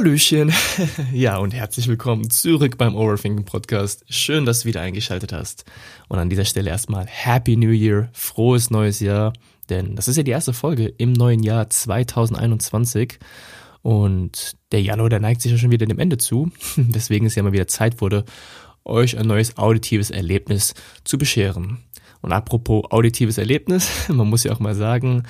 Hallöchen. 0.00 0.50
Ja, 1.12 1.36
und 1.36 1.52
herzlich 1.52 1.86
willkommen 1.86 2.30
zurück 2.30 2.78
beim 2.78 2.94
Overthinking 2.94 3.44
Podcast. 3.44 4.02
Schön, 4.08 4.46
dass 4.46 4.60
du 4.60 4.68
wieder 4.68 4.80
eingeschaltet 4.80 5.30
hast. 5.30 5.66
Und 6.08 6.18
an 6.18 6.30
dieser 6.30 6.46
Stelle 6.46 6.70
erstmal 6.70 7.04
Happy 7.06 7.54
New 7.54 7.70
Year, 7.70 8.08
frohes 8.14 8.70
neues 8.70 9.00
Jahr, 9.00 9.34
denn 9.68 9.96
das 9.96 10.08
ist 10.08 10.16
ja 10.16 10.22
die 10.22 10.30
erste 10.30 10.54
Folge 10.54 10.86
im 10.86 11.12
neuen 11.12 11.42
Jahr 11.42 11.68
2021. 11.68 13.18
Und 13.82 14.56
der 14.72 14.80
Januar, 14.80 15.10
der 15.10 15.20
neigt 15.20 15.42
sich 15.42 15.52
ja 15.52 15.58
schon 15.58 15.70
wieder 15.70 15.84
dem 15.84 15.98
Ende 15.98 16.16
zu. 16.16 16.50
Deswegen 16.78 17.26
ist 17.26 17.34
ja 17.34 17.42
mal 17.42 17.52
wieder 17.52 17.68
Zeit 17.68 18.00
wurde, 18.00 18.24
euch 18.86 19.18
ein 19.18 19.26
neues 19.26 19.58
auditives 19.58 20.08
Erlebnis 20.08 20.72
zu 21.04 21.18
bescheren. 21.18 21.76
Und 22.22 22.32
apropos 22.32 22.84
auditives 22.90 23.36
Erlebnis, 23.36 23.90
man 24.08 24.30
muss 24.30 24.44
ja 24.44 24.52
auch 24.52 24.60
mal 24.60 24.74
sagen, 24.74 25.24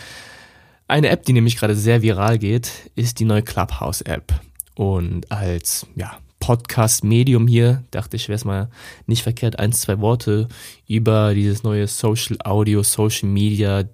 eine 0.87 1.09
App, 1.09 1.25
die 1.25 1.33
nämlich 1.33 1.57
gerade 1.57 1.75
sehr 1.75 2.03
viral 2.03 2.39
geht, 2.39 2.93
ist 2.95 3.19
die 3.19 3.25
neue 3.25 3.43
Clubhouse-App. 3.43 4.41
Und 4.81 5.31
als 5.31 5.87
ja, 5.95 6.17
Podcast-Medium 6.39 7.47
hier 7.47 7.85
dachte 7.91 8.17
ich, 8.17 8.29
wäre 8.29 8.37
es 8.37 8.47
mal 8.47 8.71
nicht 9.07 9.23
verkehrt, 9.23 9.59
ein, 9.59 9.73
zwei 9.73 10.01
Worte 10.01 10.49
über 10.89 11.35
dieses 11.35 11.63
neue 11.65 11.87
Social 11.87 12.39
Audio, 12.43 12.83
Social 12.83 13.29
Media, 13.29 13.85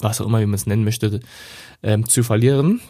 was 0.00 0.20
auch 0.20 0.26
immer, 0.26 0.42
wie 0.42 0.44
man 0.44 0.56
es 0.56 0.66
nennen 0.66 0.84
möchte, 0.84 1.20
ähm, 1.82 2.06
zu 2.06 2.22
verlieren. 2.22 2.82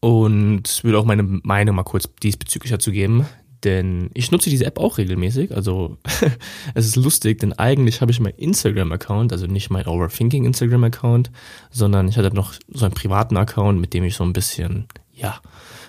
Und 0.00 0.84
will 0.84 0.94
auch 0.94 1.06
meine 1.06 1.22
Meinung 1.22 1.74
mal 1.74 1.84
kurz 1.84 2.06
diesbezüglich 2.22 2.70
dazu 2.70 2.92
geben. 2.92 3.24
Denn 3.64 4.10
ich 4.12 4.30
nutze 4.30 4.50
diese 4.50 4.66
App 4.66 4.78
auch 4.78 4.98
regelmäßig. 4.98 5.56
Also 5.56 5.96
es 6.74 6.84
ist 6.84 6.96
lustig, 6.96 7.38
denn 7.38 7.54
eigentlich 7.54 8.02
habe 8.02 8.12
ich 8.12 8.20
meinen 8.20 8.36
Instagram-Account, 8.36 9.32
also 9.32 9.46
nicht 9.46 9.70
mein 9.70 9.86
Overthinking 9.86 10.44
Instagram-Account, 10.44 11.30
sondern 11.70 12.08
ich 12.08 12.18
hatte 12.18 12.36
noch 12.36 12.52
so 12.68 12.84
einen 12.84 12.92
privaten 12.92 13.38
Account, 13.38 13.80
mit 13.80 13.94
dem 13.94 14.04
ich 14.04 14.16
so 14.16 14.24
ein 14.24 14.34
bisschen, 14.34 14.84
ja, 15.14 15.40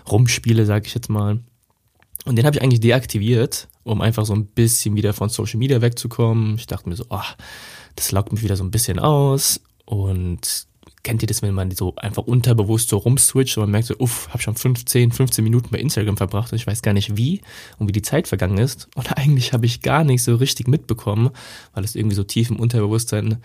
rumspiele, 0.09 0.65
sage 0.65 0.87
ich 0.87 0.95
jetzt 0.95 1.09
mal. 1.09 1.39
Und 2.25 2.37
den 2.37 2.45
habe 2.45 2.55
ich 2.55 2.61
eigentlich 2.61 2.79
deaktiviert, 2.79 3.67
um 3.83 4.01
einfach 4.01 4.25
so 4.25 4.33
ein 4.33 4.45
bisschen 4.45 4.95
wieder 4.95 5.13
von 5.13 5.29
Social 5.29 5.59
Media 5.59 5.81
wegzukommen. 5.81 6.55
Ich 6.55 6.67
dachte 6.67 6.87
mir 6.87 6.95
so, 6.95 7.05
oh, 7.09 7.19
das 7.95 8.11
lockt 8.11 8.31
mich 8.31 8.43
wieder 8.43 8.55
so 8.55 8.63
ein 8.63 8.71
bisschen 8.71 8.99
aus. 8.99 9.61
Und 9.85 10.67
kennt 11.03 11.21
ihr 11.21 11.27
das, 11.27 11.41
wenn 11.41 11.53
man 11.53 11.69
so 11.71 11.95
einfach 11.97 12.23
unterbewusst 12.23 12.89
so 12.89 12.97
rumswitcht 12.97 13.57
und 13.57 13.63
man 13.63 13.71
merkt 13.71 13.87
so, 13.87 13.95
uff, 13.97 14.29
hab 14.31 14.41
schon 14.41 14.55
15, 14.55 15.11
15 15.11 15.43
Minuten 15.43 15.69
bei 15.69 15.79
Instagram 15.79 16.15
verbracht 16.15 16.51
und 16.51 16.55
ich 16.55 16.65
weiß 16.65 16.81
gar 16.81 16.93
nicht 16.93 17.17
wie 17.17 17.41
und 17.77 17.87
wie 17.87 17.91
die 17.91 18.01
Zeit 18.01 18.27
vergangen 18.27 18.57
ist. 18.57 18.87
Und 18.95 19.11
eigentlich 19.17 19.51
habe 19.53 19.65
ich 19.65 19.81
gar 19.81 20.03
nicht 20.03 20.23
so 20.23 20.35
richtig 20.35 20.67
mitbekommen, 20.67 21.29
weil 21.73 21.83
es 21.83 21.95
irgendwie 21.95 22.15
so 22.15 22.23
tief 22.23 22.49
im 22.49 22.59
Unterbewusstsein 22.59 23.39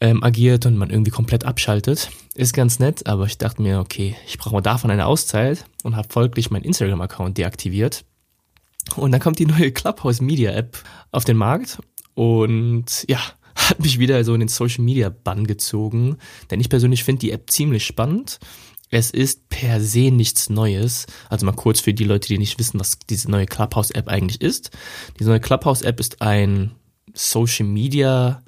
ähm, 0.00 0.22
agiert 0.22 0.66
und 0.66 0.76
man 0.76 0.90
irgendwie 0.90 1.10
komplett 1.10 1.44
abschaltet. 1.44 2.10
Ist 2.34 2.52
ganz 2.52 2.78
nett, 2.78 3.06
aber 3.06 3.26
ich 3.26 3.38
dachte 3.38 3.62
mir, 3.62 3.80
okay, 3.80 4.16
ich 4.26 4.38
brauche 4.38 4.62
davon 4.62 4.90
eine 4.90 5.06
Auszeit 5.06 5.64
und 5.82 5.96
habe 5.96 6.08
folglich 6.10 6.50
meinen 6.50 6.64
Instagram-Account 6.64 7.36
deaktiviert. 7.36 8.04
Und 8.96 9.12
dann 9.12 9.20
kommt 9.20 9.38
die 9.38 9.46
neue 9.46 9.72
Clubhouse 9.72 10.20
Media 10.20 10.52
App 10.52 10.82
auf 11.10 11.24
den 11.24 11.36
Markt 11.36 11.78
und 12.14 13.04
ja, 13.08 13.20
hat 13.54 13.80
mich 13.80 13.98
wieder 13.98 14.22
so 14.24 14.34
in 14.34 14.40
den 14.40 14.48
Social 14.48 14.84
Media 14.84 15.08
Bann 15.08 15.46
gezogen, 15.46 16.18
denn 16.50 16.60
ich 16.60 16.68
persönlich 16.68 17.04
finde 17.04 17.20
die 17.20 17.32
App 17.32 17.50
ziemlich 17.50 17.84
spannend. 17.84 18.38
Es 18.90 19.10
ist 19.10 19.50
per 19.50 19.82
se 19.82 20.10
nichts 20.10 20.48
Neues. 20.48 21.06
Also 21.28 21.44
mal 21.44 21.52
kurz 21.52 21.80
für 21.80 21.92
die 21.92 22.04
Leute, 22.04 22.28
die 22.28 22.38
nicht 22.38 22.58
wissen, 22.58 22.80
was 22.80 22.98
diese 22.98 23.30
neue 23.30 23.44
Clubhouse 23.44 23.90
App 23.90 24.08
eigentlich 24.08 24.40
ist. 24.40 24.70
Diese 25.18 25.28
neue 25.28 25.40
Clubhouse 25.40 25.82
App 25.82 26.00
ist 26.00 26.22
ein 26.22 26.70
Social 27.12 27.66
Media 27.66 28.42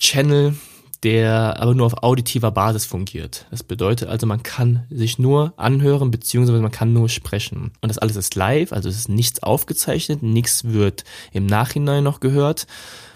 Channel, 0.00 0.56
der 1.02 1.60
aber 1.60 1.74
nur 1.74 1.86
auf 1.86 2.02
auditiver 2.02 2.50
Basis 2.50 2.84
fungiert. 2.84 3.46
Das 3.50 3.62
bedeutet 3.62 4.08
also, 4.08 4.26
man 4.26 4.42
kann 4.42 4.86
sich 4.90 5.18
nur 5.18 5.54
anhören, 5.56 6.10
beziehungsweise 6.10 6.60
man 6.60 6.70
kann 6.70 6.92
nur 6.92 7.08
sprechen. 7.08 7.72
Und 7.80 7.88
das 7.88 7.98
alles 7.98 8.16
ist 8.16 8.34
live, 8.34 8.72
also 8.72 8.88
es 8.88 8.96
ist 8.96 9.08
nichts 9.08 9.42
aufgezeichnet, 9.42 10.22
nichts 10.22 10.64
wird 10.64 11.04
im 11.32 11.46
Nachhinein 11.46 12.04
noch 12.04 12.20
gehört. 12.20 12.66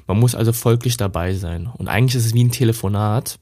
Man 0.06 0.20
muss 0.20 0.34
also 0.34 0.52
folglich 0.52 0.96
dabei 0.96 1.34
sein. 1.34 1.70
Und 1.76 1.88
eigentlich 1.88 2.16
ist 2.16 2.26
es 2.26 2.34
wie 2.34 2.44
ein 2.44 2.52
Telefonat, 2.52 3.38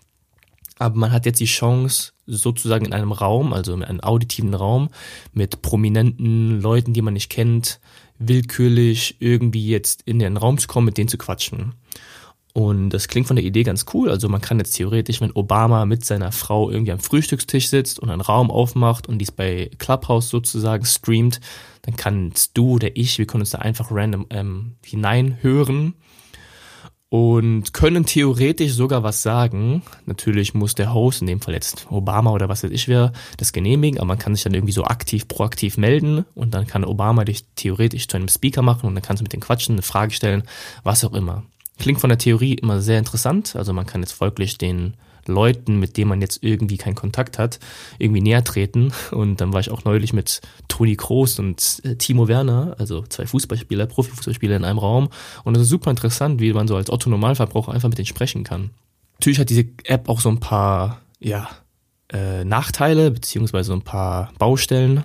aber 0.79 0.97
man 0.97 1.13
hat 1.13 1.27
jetzt 1.27 1.41
die 1.41 1.47
Chance, 1.47 2.13
sozusagen 2.27 2.87
in 2.87 2.93
einem 2.93 3.13
Raum, 3.13 3.53
also 3.53 3.73
in 3.73 3.85
einem 3.85 4.01
auditiven 4.01 4.55
Raum, 4.55 4.89
mit 5.33 5.63
prominenten 5.63 6.61
Leuten, 6.61 6.93
die 6.93 7.03
man 7.03 7.15
nicht 7.15 7.31
kennt, 7.31 7.81
willkürlich 8.19 9.17
irgendwie 9.21 9.69
jetzt 9.69 10.03
in 10.03 10.19
den 10.19 10.37
Raum 10.37 10.59
zu 10.59 10.69
kommen, 10.69 10.87
mit 10.87 10.99
denen 10.99 11.09
zu 11.09 11.19
quatschen. 11.19 11.75
Und 12.55 12.91
das 12.91 13.09
klingt 13.09 13.27
von 13.27 13.37
der 13.37 13.45
Idee 13.45 13.63
ganz 13.63 13.87
cool. 13.95 14.11
Also 14.11 14.29
man 14.29 14.43
kann 14.43 14.59
jetzt 14.59 14.73
theoretisch, 14.73 15.21
wenn 15.23 15.33
Obama 15.33 15.87
mit 15.87 16.05
seiner 16.05 16.33
Frau 16.33 16.71
irgendwie 16.71 16.93
am 16.93 16.99
Frühstückstisch 16.99 17.69
sitzt 17.69 17.99
und 17.99 18.11
einen 18.11 18.21
Raum 18.21 18.51
aufmacht 18.51 19.09
und 19.09 19.19
dies 19.19 19.33
bei 19.33 19.71
Clubhouse 19.79 20.29
sozusagen 20.29 20.85
streamt, 20.85 21.41
dann 21.83 21.97
kannst 21.97 22.57
du 22.59 22.75
oder 22.75 22.95
ich, 22.95 23.19
wir 23.19 23.27
können 23.27 23.43
uns 23.43 23.51
da 23.51 23.59
einfach 23.59 23.89
random 23.91 24.27
ähm, 24.31 24.77
hineinhören 24.85 25.95
und 27.13 27.75
können 27.75 28.07
theoretisch 28.07 28.73
sogar 28.73 29.03
was 29.03 29.23
sagen. 29.23 29.83
Natürlich 30.07 30.55
muss 30.55 30.75
der 30.75 30.95
Host, 30.95 31.21
in 31.21 31.27
dem 31.27 31.43
Fall 31.43 31.53
jetzt 31.53 31.87
Obama 31.91 32.31
oder 32.31 32.49
was 32.49 32.65
weiß 32.65 32.71
ich 32.71 32.89
wer, 32.89 33.13
das 33.37 33.53
genehmigen, 33.53 33.99
aber 33.99 34.09
man 34.09 34.19
kann 34.19 34.35
sich 34.35 34.45
dann 34.45 34.55
irgendwie 34.55 34.73
so 34.73 34.85
aktiv, 34.85 35.29
proaktiv 35.29 35.77
melden 35.77 36.25
und 36.35 36.55
dann 36.55 36.67
kann 36.67 36.85
Obama 36.85 37.27
dich 37.27 37.45
theoretisch 37.55 38.09
zu 38.09 38.17
einem 38.17 38.29
Speaker 38.29 38.63
machen 38.63 38.87
und 38.87 38.95
dann 38.95 39.03
kannst 39.03 39.21
du 39.21 39.25
mit 39.25 39.35
dem 39.35 39.41
quatschen, 39.41 39.75
eine 39.75 39.83
Frage 39.83 40.15
stellen, 40.15 40.45
was 40.85 41.05
auch 41.05 41.13
immer. 41.13 41.45
Klingt 41.83 42.01
von 42.01 42.11
der 42.11 42.19
Theorie 42.19 42.55
immer 42.55 42.81
sehr 42.81 42.99
interessant. 42.99 43.57
Also 43.57 43.73
man 43.73 43.87
kann 43.87 44.03
jetzt 44.03 44.13
folglich 44.13 44.57
den 44.57 44.95
Leuten, 45.27 45.81
mit 45.81 45.97
denen 45.97 46.09
man 46.09 46.21
jetzt 46.21 46.43
irgendwie 46.43 46.77
keinen 46.77 46.95
Kontakt 46.95 47.41
hat, 47.41 47.59
irgendwie 47.99 48.21
näher 48.21 48.45
treten. 48.45 48.93
Und 49.11 49.41
dann 49.41 49.53
war 49.53 49.59
ich 49.59 49.71
auch 49.73 49.85
neulich 49.85 50.13
mit 50.13 50.41
Toni 50.69 50.95
Kroos 50.95 51.41
und 51.41 51.81
äh, 51.83 51.97
Timo 51.97 52.29
Werner, 52.29 52.77
also 52.79 53.03
zwei 53.09 53.27
Fußballspieler, 53.27 53.87
Profifußballspieler 53.87 54.57
in 54.57 54.65
einem 54.65 54.79
Raum. 54.79 55.09
Und 55.43 55.57
es 55.57 55.63
ist 55.63 55.71
super 55.71 55.91
interessant, 55.91 56.41
wie 56.41 56.53
man 56.53 56.69
so 56.69 56.77
als 56.77 56.89
Otto 56.89 57.11
Normalverbraucher 57.11 57.73
einfach 57.73 57.89
mit 57.89 57.99
denen 57.99 58.07
sprechen 58.07 58.45
kann. 58.45 58.71
Natürlich 59.15 59.41
hat 59.41 59.51
diese 59.51 59.65
App 59.85 60.09
auch 60.09 60.21
so 60.21 60.29
ein 60.29 60.39
paar, 60.39 61.01
ja, 61.19 61.49
äh, 62.13 62.45
Nachteile, 62.45 63.11
beziehungsweise 63.11 63.69
so 63.69 63.73
ein 63.73 63.83
paar 63.83 64.33
Baustellen. 64.39 65.03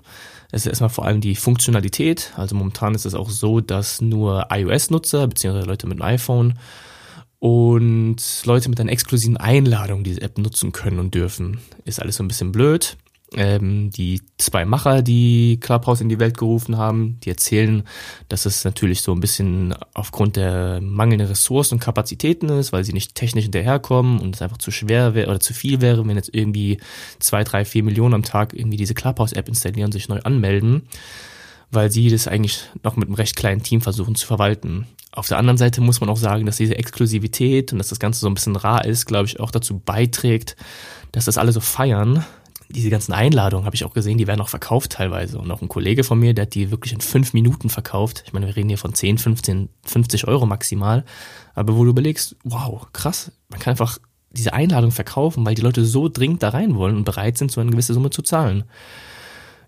Es 0.52 0.62
ist 0.62 0.68
erstmal 0.68 0.90
vor 0.90 1.06
allem 1.06 1.22
die 1.22 1.36
Funktionalität. 1.36 2.34
Also 2.36 2.56
momentan 2.56 2.96
ist 2.96 3.06
es 3.06 3.16
auch 3.16 3.30
so, 3.30 3.60
dass 3.62 4.02
nur 4.02 4.48
iOS-Nutzer 4.50 5.28
bzw. 5.28 5.66
Leute 5.66 5.88
mit 5.88 6.02
einem 6.02 6.14
iPhone 6.14 6.60
und 7.40 8.18
Leute 8.46 8.70
mit 8.70 8.80
einer 8.80 8.92
exklusiven 8.92 9.38
Einladung 9.38 10.04
diese 10.04 10.22
App 10.22 10.38
nutzen 10.38 10.72
können 10.72 11.00
und 11.00 11.14
dürfen. 11.14 11.60
Ist 11.86 12.02
alles 12.02 12.16
so 12.16 12.24
ein 12.24 12.28
bisschen 12.28 12.52
blöd. 12.52 12.98
Ähm, 13.36 13.90
die 13.90 14.22
zwei 14.38 14.64
Macher, 14.64 15.02
die 15.02 15.60
Clubhouse 15.60 16.00
in 16.00 16.08
die 16.08 16.20
Welt 16.20 16.38
gerufen 16.38 16.78
haben, 16.78 17.20
die 17.24 17.30
erzählen, 17.30 17.84
dass 18.30 18.46
es 18.46 18.64
natürlich 18.64 19.02
so 19.02 19.12
ein 19.12 19.20
bisschen 19.20 19.76
aufgrund 19.94 20.38
der 20.38 20.80
mangelnden 20.80 21.28
Ressourcen 21.28 21.74
und 21.74 21.80
Kapazitäten 21.82 22.48
ist, 22.48 22.72
weil 22.72 22.86
sie 22.86 22.94
nicht 22.94 23.16
technisch 23.16 23.44
hinterherkommen 23.44 24.20
und 24.20 24.36
es 24.36 24.42
einfach 24.42 24.60
zu 24.60 24.72
schwer 24.72 25.14
wäre 25.14 25.30
oder 25.30 25.42
zu 25.42 25.54
viel 25.54 25.82
wäre, 25.82 26.08
wenn 26.08 26.16
jetzt 26.16 26.34
irgendwie 26.34 26.80
zwei, 27.20 27.44
drei, 27.44 27.66
vier 27.66 27.84
Millionen 27.84 28.14
am 28.14 28.24
Tag 28.24 28.54
irgendwie 28.54 28.78
diese 28.78 28.94
Clubhouse-App 28.94 29.50
installieren 29.50 29.92
sich 29.92 30.08
neu 30.08 30.22
anmelden, 30.22 30.84
weil 31.70 31.92
sie 31.92 32.10
das 32.10 32.30
eigentlich 32.30 32.64
noch 32.84 32.96
mit 32.96 33.10
einem 33.10 33.16
recht 33.16 33.36
kleinen 33.36 33.62
Team 33.62 33.82
versuchen 33.82 34.16
zu 34.16 34.26
verwalten. 34.26 34.88
Auf 35.12 35.28
der 35.28 35.38
anderen 35.38 35.58
Seite 35.58 35.82
muss 35.82 36.00
man 36.00 36.10
auch 36.10 36.18
sagen, 36.18 36.46
dass 36.46 36.58
diese 36.58 36.78
Exklusivität 36.78 37.74
und 37.74 37.80
dass 37.80 37.90
das 37.90 38.00
Ganze 38.00 38.22
so 38.22 38.28
ein 38.28 38.36
bisschen 38.36 38.56
rar 38.56 38.86
ist, 38.86 39.06
glaube 39.06 39.26
ich, 39.26 39.40
auch 39.42 39.52
dazu 39.52 39.80
beiträgt, 39.80 40.56
dass 41.12 41.26
das 41.26 41.38
alle 41.38 41.52
so 41.52 41.60
feiern, 41.60 42.24
diese 42.70 42.90
ganzen 42.90 43.14
Einladungen 43.14 43.66
habe 43.66 43.76
ich 43.76 43.86
auch 43.86 43.94
gesehen, 43.94 44.18
die 44.18 44.28
werden 44.28 44.42
auch 44.42 44.50
verkauft 44.50 44.94
teilweise. 44.94 45.40
Und 45.40 45.50
auch 45.52 45.62
ein 45.62 45.70
Kollege 45.70 46.04
von 46.04 46.20
mir, 46.20 46.34
der 46.34 46.44
hat 46.44 46.54
die 46.54 46.72
wirklich 46.72 46.94
in 46.94 47.02
fünf 47.02 47.34
Minuten 47.34 47.70
verkauft. 47.70 48.24
Ich 48.26 48.34
meine, 48.34 48.46
wir 48.46 48.56
reden 48.56 48.70
hier 48.70 48.78
von 48.78 48.94
10, 48.94 49.18
15, 49.18 49.70
50 49.84 50.28
Euro 50.28 50.46
maximal. 50.46 51.06
Aber 51.54 51.78
wo 51.78 51.84
du 51.84 51.90
überlegst, 51.92 52.36
wow, 52.44 52.88
krass, 52.92 53.32
man 53.50 53.60
kann 53.60 53.72
einfach 53.72 54.00
diese 54.32 54.54
Einladung 54.54 54.92
verkaufen, 54.92 55.46
weil 55.46 55.56
die 55.56 55.62
Leute 55.62 55.86
so 55.86 56.10
dringend 56.10 56.44
da 56.44 56.50
rein 56.50 56.76
wollen 56.76 56.98
und 56.98 57.06
bereit 57.06 57.38
sind, 57.38 57.52
so 57.52 57.62
eine 57.62 57.72
gewisse 57.72 57.94
Summe 57.94 58.10
zu 58.10 58.22
zahlen. 58.22 58.66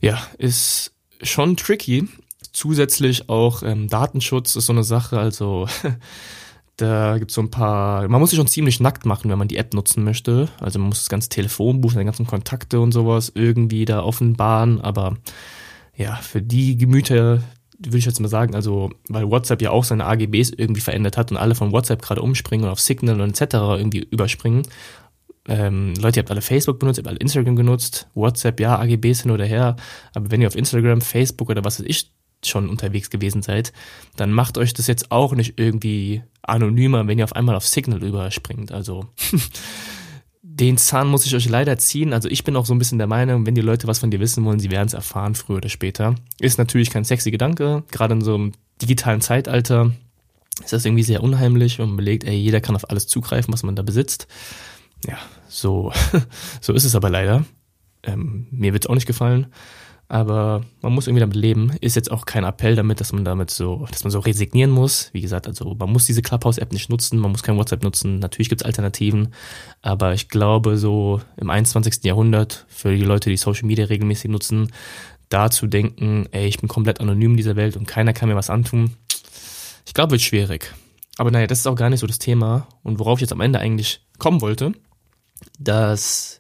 Ja, 0.01 0.21
ist 0.37 0.93
schon 1.21 1.57
tricky. 1.57 2.07
Zusätzlich 2.51 3.29
auch 3.29 3.63
ähm, 3.63 3.87
Datenschutz 3.87 4.55
ist 4.55 4.65
so 4.65 4.73
eine 4.73 4.83
Sache, 4.83 5.19
also 5.19 5.67
Da 6.79 7.17
gibt 7.17 7.31
es 7.31 7.35
so 7.35 7.41
ein 7.41 7.51
paar, 7.51 8.07
man 8.07 8.21
muss 8.21 8.29
sich 8.29 8.37
schon 8.37 8.47
ziemlich 8.47 8.79
nackt 8.79 9.05
machen, 9.05 9.29
wenn 9.29 9.37
man 9.37 9.49
die 9.49 9.57
App 9.57 9.73
nutzen 9.73 10.05
möchte. 10.05 10.47
Also 10.61 10.79
man 10.79 10.87
muss 10.87 10.99
das 10.99 11.09
ganze 11.09 11.27
Telefonbuch, 11.27 11.91
seine 11.91 12.05
ganzen 12.05 12.25
Kontakte 12.25 12.79
und 12.79 12.93
sowas 12.93 13.33
irgendwie 13.35 13.83
da 13.83 14.01
offenbaren. 14.01 14.79
Aber 14.79 15.17
ja, 15.97 16.15
für 16.15 16.41
die 16.41 16.77
Gemüter 16.77 17.43
würde 17.77 17.97
ich 17.97 18.05
jetzt 18.05 18.21
mal 18.21 18.29
sagen, 18.29 18.55
also 18.55 18.91
weil 19.09 19.29
WhatsApp 19.29 19.61
ja 19.61 19.71
auch 19.71 19.83
seine 19.83 20.05
AGBs 20.05 20.51
irgendwie 20.51 20.79
verändert 20.79 21.17
hat 21.17 21.31
und 21.31 21.37
alle 21.37 21.53
von 21.53 21.73
WhatsApp 21.73 22.01
gerade 22.01 22.21
umspringen 22.21 22.65
und 22.65 22.71
auf 22.71 22.79
Signal 22.79 23.19
und 23.19 23.29
etc. 23.41 23.55
irgendwie 23.55 24.07
überspringen. 24.09 24.63
Ähm, 25.49 25.95
Leute, 25.99 26.19
ihr 26.19 26.23
habt 26.23 26.31
alle 26.31 26.41
Facebook 26.41 26.79
benutzt, 26.79 26.99
ihr 26.99 27.01
habt 27.01 27.09
alle 27.09 27.19
Instagram 27.19 27.57
genutzt, 27.57 28.07
WhatsApp, 28.13 28.61
ja, 28.61 28.79
AGBs 28.79 29.23
hin 29.23 29.31
oder 29.31 29.45
her. 29.45 29.75
Aber 30.13 30.31
wenn 30.31 30.41
ihr 30.41 30.47
auf 30.47 30.55
Instagram, 30.55 31.01
Facebook 31.01 31.49
oder 31.49 31.65
was 31.65 31.81
weiß 31.81 31.87
ich 31.89 32.13
schon 32.43 32.69
unterwegs 32.69 33.09
gewesen 33.09 33.41
seid, 33.41 33.73
dann 34.15 34.31
macht 34.31 34.57
euch 34.57 34.73
das 34.73 34.87
jetzt 34.87 35.11
auch 35.11 35.33
nicht 35.33 35.59
irgendwie 35.59 36.23
anonymer, 36.41 37.07
wenn 37.07 37.17
ihr 37.17 37.25
auf 37.25 37.35
einmal 37.35 37.55
auf 37.55 37.67
Signal 37.67 38.03
überspringt. 38.03 38.71
Also 38.71 39.07
den 40.41 40.77
Zahn 40.77 41.07
muss 41.07 41.25
ich 41.25 41.35
euch 41.35 41.49
leider 41.49 41.77
ziehen. 41.77 42.13
Also 42.13 42.29
ich 42.29 42.43
bin 42.43 42.55
auch 42.55 42.65
so 42.65 42.73
ein 42.73 42.79
bisschen 42.79 42.97
der 42.97 43.07
Meinung, 43.07 43.45
wenn 43.45 43.55
die 43.55 43.61
Leute 43.61 43.87
was 43.87 43.99
von 43.99 44.11
dir 44.11 44.19
wissen 44.19 44.45
wollen, 44.45 44.59
sie 44.59 44.71
werden 44.71 44.87
es 44.87 44.93
erfahren, 44.93 45.35
früher 45.35 45.57
oder 45.57 45.69
später. 45.69 46.15
Ist 46.39 46.57
natürlich 46.57 46.89
kein 46.89 47.05
sexy 47.05 47.31
Gedanke, 47.31 47.83
gerade 47.91 48.13
in 48.13 48.21
so 48.21 48.35
einem 48.35 48.51
digitalen 48.81 49.21
Zeitalter 49.21 49.91
ist 50.63 50.73
das 50.73 50.85
irgendwie 50.85 51.03
sehr 51.03 51.23
unheimlich 51.23 51.79
und 51.79 51.95
belegt, 51.95 52.25
ey, 52.25 52.35
jeder 52.35 52.61
kann 52.61 52.75
auf 52.75 52.89
alles 52.89 53.07
zugreifen, 53.07 53.53
was 53.53 53.63
man 53.63 53.75
da 53.75 53.81
besitzt. 53.81 54.27
Ja, 55.07 55.17
so, 55.47 55.93
so 56.61 56.73
ist 56.73 56.83
es 56.83 56.95
aber 56.95 57.09
leider. 57.09 57.45
Ähm, 58.03 58.47
mir 58.51 58.73
wird 58.73 58.85
es 58.85 58.89
auch 58.89 58.95
nicht 58.95 59.07
gefallen. 59.07 59.47
Aber 60.11 60.65
man 60.81 60.91
muss 60.91 61.05
irgendwie 61.05 61.21
damit 61.21 61.35
leben. 61.35 61.71
Ist 61.81 61.95
jetzt 61.95 62.11
auch 62.11 62.25
kein 62.25 62.43
Appell 62.43 62.75
damit, 62.75 62.99
dass 62.99 63.13
man 63.13 63.23
damit 63.23 63.51
so, 63.51 63.85
dass 63.91 64.03
man 64.03 64.09
so 64.09 64.19
resignieren 64.19 64.71
muss. 64.71 65.09
Wie 65.13 65.21
gesagt, 65.21 65.47
also 65.47 65.75
man 65.77 65.91
muss 65.91 66.05
diese 66.05 66.23
Clubhouse-App 66.23 66.73
nicht 66.73 66.89
nutzen, 66.89 67.19
man 67.19 67.31
muss 67.31 67.43
kein 67.43 67.57
WhatsApp 67.57 67.83
nutzen. 67.83 68.17
Natürlich 68.17 68.49
gibt's 68.49 68.65
Alternativen. 68.65 69.33
Aber 69.83 70.15
ich 70.15 70.27
glaube, 70.27 70.77
so 70.77 71.21
im 71.37 71.51
21. 71.51 72.03
Jahrhundert, 72.03 72.65
für 72.69 72.93
die 72.95 73.03
Leute, 73.03 73.29
die 73.29 73.37
Social 73.37 73.67
Media 73.67 73.85
regelmäßig 73.85 74.31
nutzen, 74.31 74.71
da 75.29 75.51
zu 75.51 75.67
denken, 75.67 76.25
ey, 76.31 76.47
ich 76.47 76.57
bin 76.57 76.67
komplett 76.67 76.99
anonym 76.99 77.31
in 77.31 77.37
dieser 77.37 77.55
Welt 77.55 77.77
und 77.77 77.85
keiner 77.87 78.13
kann 78.13 78.29
mir 78.29 78.35
was 78.35 78.49
antun, 78.49 78.95
ich 79.85 79.93
glaube, 79.93 80.11
wird 80.11 80.21
schwierig. 80.21 80.73
Aber 81.17 81.29
naja, 81.29 81.45
das 81.45 81.59
ist 81.59 81.67
auch 81.67 81.75
gar 81.75 81.89
nicht 81.89 81.99
so 81.99 82.07
das 82.07 82.19
Thema. 82.19 82.67
Und 82.81 82.97
worauf 82.97 83.19
ich 83.19 83.21
jetzt 83.21 83.33
am 83.33 83.41
Ende 83.41 83.59
eigentlich 83.59 84.01
kommen 84.17 84.41
wollte, 84.41 84.71
dass 85.59 86.38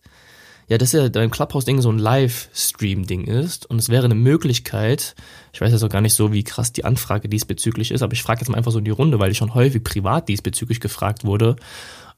ja, 0.69 0.77
dass 0.77 0.91
ja 0.91 1.09
dein 1.09 1.31
Clubhouse-Ding 1.31 1.81
so 1.81 1.91
ein 1.91 1.97
Livestream-Ding 1.97 3.23
ist 3.25 3.65
und 3.65 3.79
es 3.79 3.89
wäre 3.89 4.05
eine 4.05 4.13
Möglichkeit, 4.13 5.15
ich 5.51 5.59
weiß 5.59 5.71
jetzt 5.71 5.83
auch 5.83 5.89
gar 5.89 6.01
nicht 6.01 6.13
so, 6.13 6.31
wie 6.31 6.43
krass 6.43 6.71
die 6.71 6.85
Anfrage 6.85 7.27
diesbezüglich 7.27 7.89
ist, 7.89 8.03
aber 8.03 8.13
ich 8.13 8.21
frage 8.21 8.41
jetzt 8.41 8.49
mal 8.49 8.57
einfach 8.57 8.71
so 8.71 8.77
in 8.77 8.85
die 8.85 8.91
Runde, 8.91 9.17
weil 9.17 9.31
ich 9.31 9.37
schon 9.37 9.55
häufig 9.55 9.83
privat 9.83 10.29
diesbezüglich 10.29 10.79
gefragt 10.79 11.25
wurde, 11.25 11.55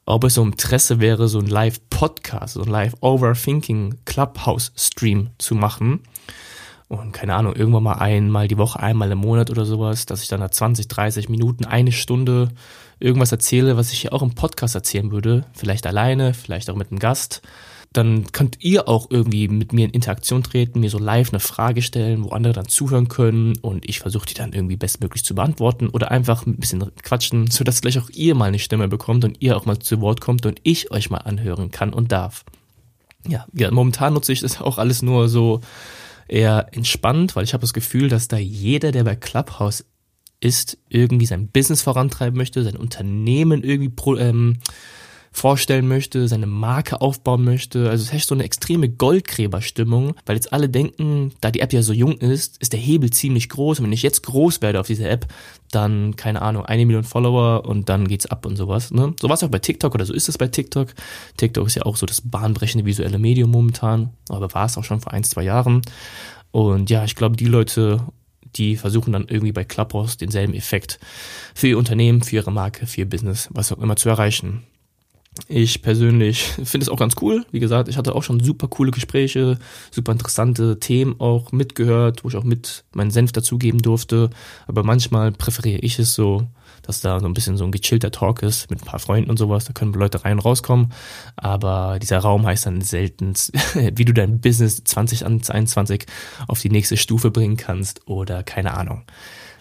ob 0.06 0.26
es 0.26 0.34
so 0.34 0.44
Interesse 0.44 1.00
wäre, 1.00 1.30
so 1.30 1.40
ein 1.40 1.48
Live-Podcast, 1.48 2.56
so 2.56 2.64
ein 2.64 2.70
Live-Overthinking-Clubhouse-Stream 2.70 5.30
zu 5.38 5.56
machen. 5.56 6.02
Und 6.90 7.14
keine 7.14 7.36
Ahnung, 7.36 7.56
irgendwann 7.56 7.84
mal 7.84 8.00
einmal 8.00 8.50
die 8.50 8.58
Woche, 8.58 8.82
einmal 8.82 9.10
im 9.12 9.20
Monat 9.20 9.50
oder 9.50 9.64
sowas, 9.64 10.06
dass 10.06 10.24
ich 10.24 10.28
dann 10.28 10.42
da 10.42 10.52
20, 10.52 10.90
30 10.90 11.30
Minuten, 11.30 11.64
eine 11.64 11.94
Stunde 11.94 12.50
irgendwas 13.00 13.32
erzähle, 13.32 13.78
was 13.78 13.94
ich 13.94 14.02
hier 14.02 14.12
auch 14.12 14.22
im 14.22 14.36
Podcast 14.36 14.76
erzählen 14.76 15.10
würde. 15.10 15.46
Vielleicht 15.54 15.88
alleine, 15.88 16.34
vielleicht 16.34 16.70
auch 16.70 16.76
mit 16.76 16.92
einem 16.92 17.00
Gast 17.00 17.42
dann 17.94 18.32
könnt 18.32 18.64
ihr 18.64 18.88
auch 18.88 19.08
irgendwie 19.10 19.50
mit 19.50 19.74
mir 19.74 19.86
in 19.86 19.92
Interaktion 19.92 20.44
treten, 20.44 20.80
mir 20.80 20.90
so 20.90 20.98
live 20.98 21.32
eine 21.32 21.42
Frage 21.42 21.82
stellen, 21.82 22.24
wo 22.24 22.30
andere 22.30 22.54
dann 22.54 22.68
zuhören 22.68 23.10
können 23.10 23.58
und 23.58 23.88
ich 23.88 24.00
versuche 24.00 24.26
die 24.26 24.34
dann 24.34 24.54
irgendwie 24.54 24.78
bestmöglich 24.78 25.26
zu 25.26 25.36
beantworten 25.36 25.90
oder 25.90 26.10
einfach 26.10 26.46
ein 26.46 26.56
bisschen 26.56 26.90
quatschen, 27.04 27.52
sodass 27.52 27.82
gleich 27.82 28.00
auch 28.00 28.10
ihr 28.10 28.34
mal 28.34 28.46
eine 28.46 28.60
Stimme 28.60 28.88
bekommt 28.88 29.26
und 29.26 29.42
ihr 29.42 29.58
auch 29.58 29.66
mal 29.66 29.80
zu 29.80 30.00
Wort 30.00 30.22
kommt 30.22 30.46
und 30.46 30.62
ich 30.64 30.92
euch 30.92 31.10
mal 31.10 31.18
anhören 31.18 31.72
kann 31.72 31.94
und 31.94 32.14
darf. 32.14 32.46
Ja, 33.28 33.46
ja 33.52 33.70
momentan 33.72 34.14
nutze 34.14 34.32
ich 34.32 34.40
das 34.40 34.62
auch 34.62 34.78
alles 34.78 35.02
nur 35.02 35.28
so 35.28 35.60
eher 36.30 36.70
entspannt, 36.72 37.36
weil 37.36 37.44
ich 37.44 37.54
habe 37.54 37.62
das 37.62 37.74
Gefühl, 37.74 38.08
dass 38.08 38.30
da 38.30 38.38
jeder, 38.38 38.94
der 38.94 39.04
bei 39.04 39.18
Clubhouse 39.18 39.84
ist, 40.40 40.78
irgendwie 40.88 41.26
sein 41.26 41.50
Business 41.50 41.82
vorantreiben 41.82 42.38
möchte, 42.38 42.64
sein 42.64 42.78
Unternehmen 42.78 43.64
irgendwie 43.64 43.90
pro, 43.90 44.16
ähm, 44.16 44.60
vorstellen 45.32 45.88
möchte, 45.88 46.28
seine 46.28 46.46
Marke 46.46 47.00
aufbauen 47.00 47.44
möchte. 47.44 47.90
Also 47.90 48.04
es 48.04 48.12
herrscht 48.12 48.28
so 48.28 48.36
eine 48.36 48.44
extreme 48.44 48.90
Goldgräberstimmung, 48.90 50.14
weil 50.26 50.36
jetzt 50.36 50.52
alle 50.52 50.68
denken, 50.68 51.32
da 51.40 51.52
die 51.52 51.62
App 51.62 51.72
ja 51.72 51.82
so 51.82 51.94
jung 51.94 52.18
ist, 52.18 52.62
ist 52.62 52.74
der 52.74 52.80
Hebel 52.80 53.12
ziemlich 53.12 53.48
groß. 53.48 53.80
Und 53.80 53.86
wenn 53.86 53.94
ich 53.94 54.04
jetzt 54.04 54.24
groß 54.24 54.62
werde 54.62 54.80
auf 54.80 54.88
dieser 54.88 55.10
App, 55.10 55.28
dann, 55.72 56.18
keine 56.18 56.42
Ahnung, 56.42 56.66
eine 56.66 56.86
Million 56.86 57.06
Follower 57.06 57.66
und 57.66 57.88
dann 57.88 58.10
geht's 58.10 58.26
ab 58.26 58.46
und 58.46 58.58
sowas. 58.58 58.92
Ne? 58.92 59.14
So 59.22 59.30
war 59.30 59.36
es 59.36 59.44
auch 59.44 59.50
bei 59.50 59.60
TikTok 59.60 59.96
oder 59.96 60.06
so 60.06 60.14
ist 60.14 60.28
es 60.28 60.38
bei 60.38 60.48
TikTok. 60.48 60.90
TikTok 61.38 61.66
ist 61.66 61.76
ja 61.76 61.84
auch 61.84 61.96
so 61.96 62.06
das 62.06 62.22
bahnbrechende 62.22 62.86
visuelle 62.86 63.18
Medium 63.18 63.52
momentan, 63.52 64.10
aber 64.28 64.54
war 64.54 64.66
es 64.66 64.78
auch 64.78 64.84
schon 64.84 65.00
vor 65.00 65.14
ein, 65.14 65.24
zwei 65.24 65.44
Jahren. 65.44 65.82
Und 66.52 66.90
ja, 66.90 67.06
ich 67.06 67.16
glaube, 67.16 67.38
die 67.38 67.46
Leute 67.46 68.02
die 68.58 68.76
versuchen 68.76 69.14
dann 69.14 69.28
irgendwie 69.30 69.54
bei 69.54 69.64
Clubhouse 69.64 70.18
denselben 70.18 70.54
Effekt 70.54 71.00
für 71.56 71.68
ihr 71.68 71.78
Unternehmen, 71.78 72.22
für 72.22 72.36
ihre 72.36 72.52
Marke, 72.52 72.86
für 72.86 73.02
ihr 73.02 73.10
Business, 73.10 73.48
was 73.52 73.72
auch 73.72 73.80
immer 73.80 73.96
zu 73.96 74.10
erreichen. 74.10 74.64
Ich 75.48 75.82
persönlich 75.82 76.44
finde 76.64 76.84
es 76.84 76.90
auch 76.90 77.00
ganz 77.00 77.16
cool. 77.22 77.46
Wie 77.52 77.60
gesagt, 77.60 77.88
ich 77.88 77.98
hatte 77.98 78.16
auch 78.16 78.24
schon 78.24 78.42
super 78.42 78.68
coole 78.68 78.92
Gespräche, 78.92 79.58
super 79.90 80.12
interessante 80.12 80.80
Themen 80.80 81.20
auch 81.20 81.52
mitgehört, 81.52 82.24
wo 82.24 82.30
ich 82.30 82.36
auch 82.36 82.44
mit 82.44 82.84
meinen 82.94 83.12
Senf 83.12 83.32
dazugeben 83.32 83.82
durfte. 83.82 84.30
Aber 84.68 84.84
manchmal 84.84 85.32
präferiere 85.32 85.80
ich 85.80 86.00
es 86.00 86.14
so, 86.14 86.48
dass 86.84 87.00
da 87.00 87.20
so 87.20 87.28
ein 87.28 87.34
bisschen 87.34 87.58
so 87.58 87.64
ein 87.64 87.72
gechillter 87.72 88.12
Talk 88.12 88.44
ist 88.44 88.70
mit 88.70 88.82
ein 88.82 88.86
paar 88.86 89.00
Freunden 89.00 89.30
und 89.30 89.38
sowas. 89.38 89.66
Da 89.66 89.74
können 89.74 89.94
Leute 89.94 90.26
rein 90.26 90.34
und 90.34 90.46
rauskommen. 90.46 90.92
Aber 91.38 91.98
dieser 92.00 92.20
Raum 92.20 92.46
heißt 92.46 92.66
dann 92.66 92.82
selten, 92.82 93.34
wie 93.74 94.06
du 94.06 94.14
dein 94.14 94.42
Business 94.42 94.84
2021 94.84 96.06
auf 96.48 96.60
die 96.60 96.70
nächste 96.70 96.98
Stufe 96.98 97.32
bringen 97.32 97.58
kannst 97.58 98.08
oder 98.08 98.44
keine 98.44 98.74
Ahnung. 98.74 99.04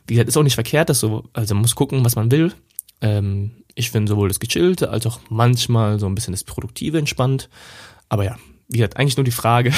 Wie 0.07 0.15
gesagt, 0.15 0.29
ist 0.29 0.37
auch 0.37 0.43
nicht 0.43 0.55
verkehrt, 0.55 0.89
dass 0.89 0.99
so, 0.99 1.29
also 1.33 1.55
man 1.55 1.63
muss 1.63 1.77
gucken, 1.77 2.05
was 2.05 2.17
man 2.17 2.33
will. 2.33 2.53
Ähm, 3.01 3.53
ich 3.75 3.91
finde 3.91 4.11
sowohl 4.11 4.29
das 4.29 4.41
Gechillte 4.41 4.91
als 4.91 5.07
auch 5.07 5.21
manchmal 5.29 5.99
so 5.99 6.07
ein 6.07 6.15
bisschen 6.15 6.33
das 6.33 6.45
Produktive 6.45 6.99
entspannt. 6.99 7.49
Aber 8.09 8.25
ja, 8.25 8.37
wie 8.69 8.79
gesagt, 8.79 8.97
eigentlich 8.97 9.17
nur 9.17 9.25
die 9.25 9.31
Frage, 9.31 9.73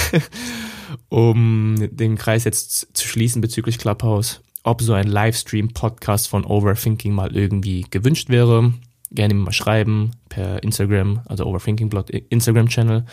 um 1.08 1.76
den 1.78 2.16
Kreis 2.16 2.44
jetzt 2.44 2.96
zu 2.96 3.06
schließen 3.06 3.40
bezüglich 3.40 3.78
Clubhouse, 3.78 4.40
ob 4.64 4.82
so 4.82 4.92
ein 4.92 5.08
Livestream-Podcast 5.08 6.28
von 6.28 6.44
Overthinking 6.44 7.12
mal 7.12 7.34
irgendwie 7.34 7.86
gewünscht 7.90 8.28
wäre. 8.28 8.72
Gerne 9.10 9.34
mal 9.34 9.52
schreiben 9.52 10.12
per 10.28 10.62
Instagram, 10.62 11.20
also 11.26 11.44
Overthinking-Blog, 11.44 12.10
Instagram-Channel, 12.10 13.04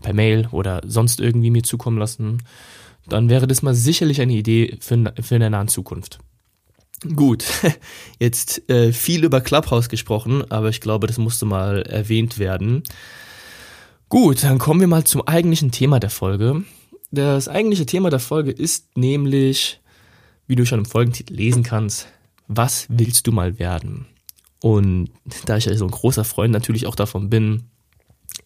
per 0.00 0.12
Mail 0.12 0.48
oder 0.50 0.82
sonst 0.84 1.20
irgendwie 1.20 1.50
mir 1.50 1.62
zukommen 1.62 1.98
lassen. 1.98 2.42
Dann 3.08 3.30
wäre 3.30 3.46
das 3.46 3.62
mal 3.62 3.74
sicherlich 3.74 4.20
eine 4.20 4.34
Idee 4.34 4.76
für, 4.80 5.14
für 5.20 5.34
in 5.36 5.40
der 5.40 5.50
nahen 5.50 5.68
Zukunft. 5.68 6.18
Gut, 7.14 7.44
jetzt 8.18 8.68
äh, 8.70 8.92
viel 8.92 9.24
über 9.24 9.40
Clubhouse 9.40 9.88
gesprochen, 9.88 10.50
aber 10.50 10.70
ich 10.70 10.80
glaube, 10.80 11.06
das 11.06 11.18
musste 11.18 11.44
mal 11.44 11.82
erwähnt 11.82 12.38
werden. 12.38 12.82
Gut, 14.08 14.44
dann 14.44 14.58
kommen 14.58 14.80
wir 14.80 14.86
mal 14.86 15.04
zum 15.04 15.26
eigentlichen 15.26 15.72
Thema 15.72 16.00
der 16.00 16.10
Folge. 16.10 16.64
Das 17.10 17.48
eigentliche 17.48 17.86
Thema 17.86 18.08
der 18.08 18.20
Folge 18.20 18.50
ist 18.50 18.96
nämlich, 18.96 19.80
wie 20.46 20.56
du 20.56 20.64
schon 20.64 20.80
im 20.80 20.84
Folgentitel 20.84 21.34
lesen 21.34 21.62
kannst, 21.62 22.06
was 22.48 22.86
willst 22.88 23.26
du 23.26 23.32
mal 23.32 23.58
werden? 23.58 24.06
Und 24.60 25.10
da 25.44 25.56
ich 25.56 25.66
ja 25.66 25.76
so 25.76 25.84
ein 25.84 25.90
großer 25.90 26.24
Freund 26.24 26.52
natürlich 26.52 26.86
auch 26.86 26.94
davon 26.94 27.28
bin, 27.28 27.64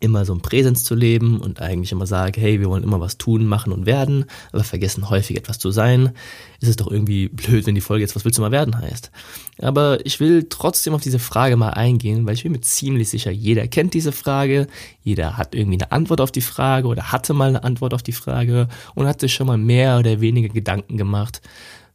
immer 0.01 0.25
so 0.25 0.35
ein 0.35 0.41
Präsens 0.41 0.83
zu 0.83 0.95
leben 0.95 1.41
und 1.41 1.61
eigentlich 1.61 1.93
immer 1.93 2.07
sage, 2.07 2.41
hey, 2.41 2.59
wir 2.59 2.69
wollen 2.69 2.83
immer 2.83 3.01
was 3.01 3.19
tun, 3.19 3.47
machen 3.47 3.73
und 3.73 3.85
werden, 3.85 4.25
aber 4.51 4.65
vergessen 4.65 5.11
häufig 5.11 5.37
etwas 5.37 5.59
zu 5.59 5.71
sein, 5.71 6.13
ist 6.61 6.69
es 6.69 6.77
doch 6.77 6.91
irgendwie 6.91 7.29
blöd, 7.29 7.67
wenn 7.67 7.75
die 7.75 7.83
Folge 7.83 8.03
jetzt, 8.03 8.17
was 8.17 8.25
willst 8.25 8.39
du 8.39 8.43
mal 8.43 8.51
werden 8.51 8.79
heißt. 8.79 9.11
Aber 9.59 10.05
ich 10.05 10.19
will 10.19 10.47
trotzdem 10.49 10.95
auf 10.95 11.03
diese 11.03 11.19
Frage 11.19 11.57
mal 11.57 11.71
eingehen, 11.71 12.27
weil 12.27 12.35
ich 12.35 12.43
bin 12.43 12.53
mir 12.53 12.63
ziemlich 12.63 13.11
sicher, 13.11 13.31
jeder 13.31 13.69
kennt 13.69 13.93
diese 13.93 14.13
Frage, 14.13 14.67
jeder 15.03 15.37
hat 15.37 15.55
irgendwie 15.55 15.81
eine 15.81 15.93
Antwort 15.93 16.23
auf 16.23 16.33
die 16.33 16.41
Frage 16.41 16.89
oder 16.89 17.13
hatte 17.13 17.35
mal 17.35 17.51
eine 17.51 17.63
Antwort 17.63 17.93
auf 17.93 18.03
die 18.03 18.13
Frage 18.13 18.69
und 18.95 19.07
hat 19.07 19.21
sich 19.21 19.35
schon 19.35 19.47
mal 19.47 19.59
mehr 19.59 19.99
oder 19.99 20.23
weniger 20.23 20.49
Gedanken 20.49 20.97
gemacht, 20.97 21.43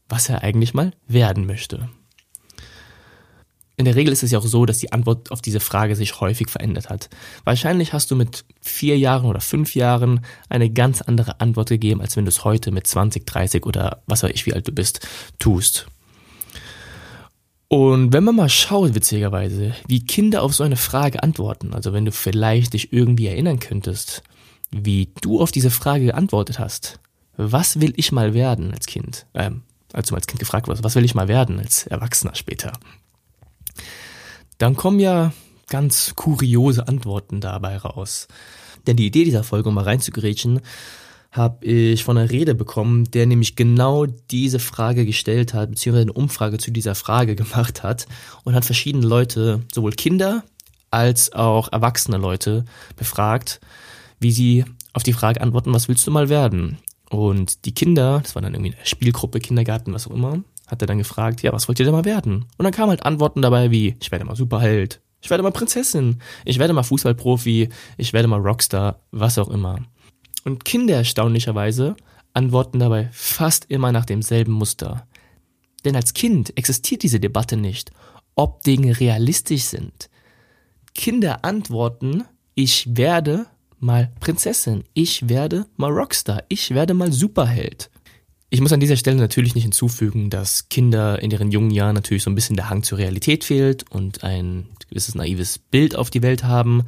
was 0.07 0.29
er 0.29 0.43
eigentlich 0.43 0.75
mal 0.75 0.91
werden 1.07 1.47
möchte 1.47 1.89
in 3.77 3.85
der 3.85 3.95
Regel 3.95 4.13
ist 4.13 4.23
es 4.23 4.31
ja 4.31 4.39
auch 4.39 4.45
so, 4.45 4.65
dass 4.65 4.77
die 4.77 4.93
Antwort 4.93 5.31
auf 5.31 5.41
diese 5.41 5.59
Frage 5.59 5.95
sich 5.95 6.21
häufig 6.21 6.49
verändert 6.49 6.89
hat. 6.89 7.09
Wahrscheinlich 7.43 7.91
hast 7.91 8.09
du 8.09 8.15
mit 8.15 8.45
vier 8.61 8.97
Jahren 8.97 9.25
oder 9.25 9.41
fünf 9.41 9.75
Jahren 9.75 10.21
eine 10.49 10.69
ganz 10.69 11.01
andere 11.01 11.41
Antwort 11.41 11.69
gegeben, 11.69 12.01
als 12.01 12.15
wenn 12.15 12.25
du 12.25 12.29
es 12.29 12.45
heute 12.45 12.71
mit 12.71 12.87
20, 12.87 13.25
30 13.25 13.65
oder 13.65 14.01
was 14.07 14.23
weiß 14.23 14.31
ich, 14.33 14.45
wie 14.45 14.53
alt 14.53 14.67
du 14.67 14.71
bist, 14.71 15.05
tust. 15.39 15.87
Und 17.67 18.13
wenn 18.13 18.23
man 18.23 18.35
mal 18.35 18.49
schaut, 18.49 18.95
witzigerweise, 18.95 19.73
wie 19.87 20.05
Kinder 20.05 20.43
auf 20.43 20.55
so 20.55 20.63
eine 20.63 20.77
Frage 20.77 21.21
antworten, 21.23 21.73
also 21.73 21.91
wenn 21.91 22.05
du 22.05 22.11
vielleicht 22.11 22.73
dich 22.73 22.93
irgendwie 22.93 23.27
erinnern 23.27 23.59
könntest, 23.59 24.23
wie 24.71 25.09
du 25.21 25.41
auf 25.41 25.51
diese 25.51 25.71
Frage 25.71 26.05
geantwortet 26.05 26.59
hast, 26.59 26.99
was 27.35 27.81
will 27.81 27.93
ich 27.97 28.11
mal 28.13 28.33
werden 28.33 28.71
als 28.71 28.85
Kind? 28.85 29.25
Ähm, 29.33 29.63
als 29.91 30.09
du 30.09 30.15
als 30.15 30.27
Kind 30.27 30.39
gefragt 30.39 30.67
wirst, 30.67 30.83
was 30.83 30.95
will 30.95 31.05
ich 31.05 31.15
mal 31.15 31.27
werden 31.27 31.59
als 31.59 31.87
Erwachsener 31.87 32.35
später? 32.35 32.73
Dann 34.57 34.75
kommen 34.75 34.99
ja 34.99 35.33
ganz 35.67 36.13
kuriose 36.15 36.87
Antworten 36.87 37.41
dabei 37.41 37.77
raus. 37.77 38.27
Denn 38.87 38.97
die 38.97 39.07
Idee 39.07 39.23
dieser 39.23 39.43
Folge, 39.43 39.69
um 39.69 39.75
mal 39.75 39.83
reinzugrätschen, 39.83 40.61
habe 41.31 41.65
ich 41.65 42.03
von 42.03 42.17
einer 42.17 42.29
Rede 42.29 42.55
bekommen, 42.55 43.11
der 43.11 43.25
nämlich 43.25 43.55
genau 43.55 44.05
diese 44.05 44.59
Frage 44.59 45.05
gestellt 45.05 45.53
hat, 45.53 45.71
beziehungsweise 45.71 46.03
eine 46.03 46.13
Umfrage 46.13 46.57
zu 46.57 46.71
dieser 46.71 46.95
Frage 46.95 47.35
gemacht 47.35 47.83
hat 47.83 48.07
und 48.43 48.55
hat 48.55 48.65
verschiedene 48.65 49.05
Leute, 49.05 49.61
sowohl 49.73 49.91
Kinder 49.91 50.43
als 50.91 51.33
auch 51.33 51.71
erwachsene 51.73 52.17
Leute, 52.17 52.63
befragt, 52.95 53.59
wie 54.19 54.31
sie 54.31 54.63
auf 54.93 55.03
die 55.03 55.13
Frage 55.13 55.41
antworten, 55.41 55.73
was 55.73 55.89
willst 55.89 56.07
du 56.07 56.11
mal 56.11 56.29
werden? 56.29 56.77
Und 57.09 57.65
die 57.65 57.73
Kinder, 57.73 58.21
das 58.23 58.33
war 58.35 58.41
dann 58.41 58.53
irgendwie 58.53 58.73
eine 58.75 58.85
Spielgruppe, 58.85 59.39
Kindergarten, 59.39 59.93
was 59.93 60.07
auch 60.07 60.15
immer, 60.15 60.41
hat 60.67 60.81
er 60.81 60.87
dann 60.87 60.97
gefragt, 60.97 61.41
ja, 61.41 61.53
was 61.53 61.67
wollt 61.67 61.79
ihr 61.79 61.85
denn 61.85 61.93
mal 61.93 62.05
werden? 62.05 62.45
Und 62.57 62.63
dann 62.63 62.73
kamen 62.73 62.89
halt 62.89 63.05
Antworten 63.05 63.41
dabei 63.41 63.71
wie, 63.71 63.95
ich 64.01 64.11
werde 64.11 64.25
mal 64.25 64.35
Superheld, 64.35 65.01
Ich 65.25 65.31
werde 65.31 65.41
mal 65.41 65.51
Prinzessin. 65.51 66.21
Ich 66.45 66.59
werde 66.59 66.73
mal 66.73 66.83
Fußballprofi. 66.83 67.69
Ich 67.97 68.13
werde 68.13 68.27
mal 68.27 68.39
Rockstar. 68.39 68.99
Was 69.09 69.39
auch 69.39 69.49
immer. 69.49 69.79
Und 70.43 70.65
Kinder 70.65 70.97
erstaunlicherweise 70.97 71.95
antworten 72.35 72.77
dabei 72.77 73.09
fast 73.11 73.65
immer 73.69 73.91
nach 73.91 74.05
demselben 74.05 74.51
Muster. 74.51 75.07
Denn 75.83 75.95
als 75.95 76.13
Kind 76.13 76.55
existiert 76.55 77.01
diese 77.01 77.19
Debatte 77.19 77.57
nicht, 77.57 77.89
ob 78.35 78.61
Dinge 78.61 78.99
realistisch 78.99 79.63
sind. 79.63 80.11
Kinder 80.93 81.43
antworten, 81.43 82.25
ich 82.53 82.95
werde 82.95 83.47
mal 83.79 84.11
Prinzessin, 84.19 84.83
ich 84.93 85.27
werde 85.27 85.65
mal 85.75 85.91
Rockstar, 85.91 86.43
ich 86.49 86.69
werde 86.75 86.93
mal 86.93 87.11
Superheld. 87.11 87.89
Ich 88.55 88.61
muss 88.61 88.71
an 88.71 88.79
dieser 88.79 88.95
Stelle 88.95 89.17
natürlich 89.17 89.53
nicht 89.53 89.65
hinzufügen, 89.65 90.29
dass 90.29 90.69
Kinder 90.69 91.21
in 91.21 91.29
ihren 91.29 91.51
jungen 91.51 91.71
Jahren 91.71 91.93
natürlich 91.93 92.23
so 92.23 92.29
ein 92.29 92.35
bisschen 92.35 92.55
der 92.55 92.69
Hang 92.69 92.83
zur 92.83 92.99
Realität 92.99 93.43
fehlt 93.43 93.83
und 93.91 94.23
ein 94.23 94.67
gewisses 94.87 95.13
naives 95.13 95.59
Bild 95.59 95.97
auf 95.97 96.09
die 96.09 96.23
Welt 96.23 96.45
haben. 96.45 96.83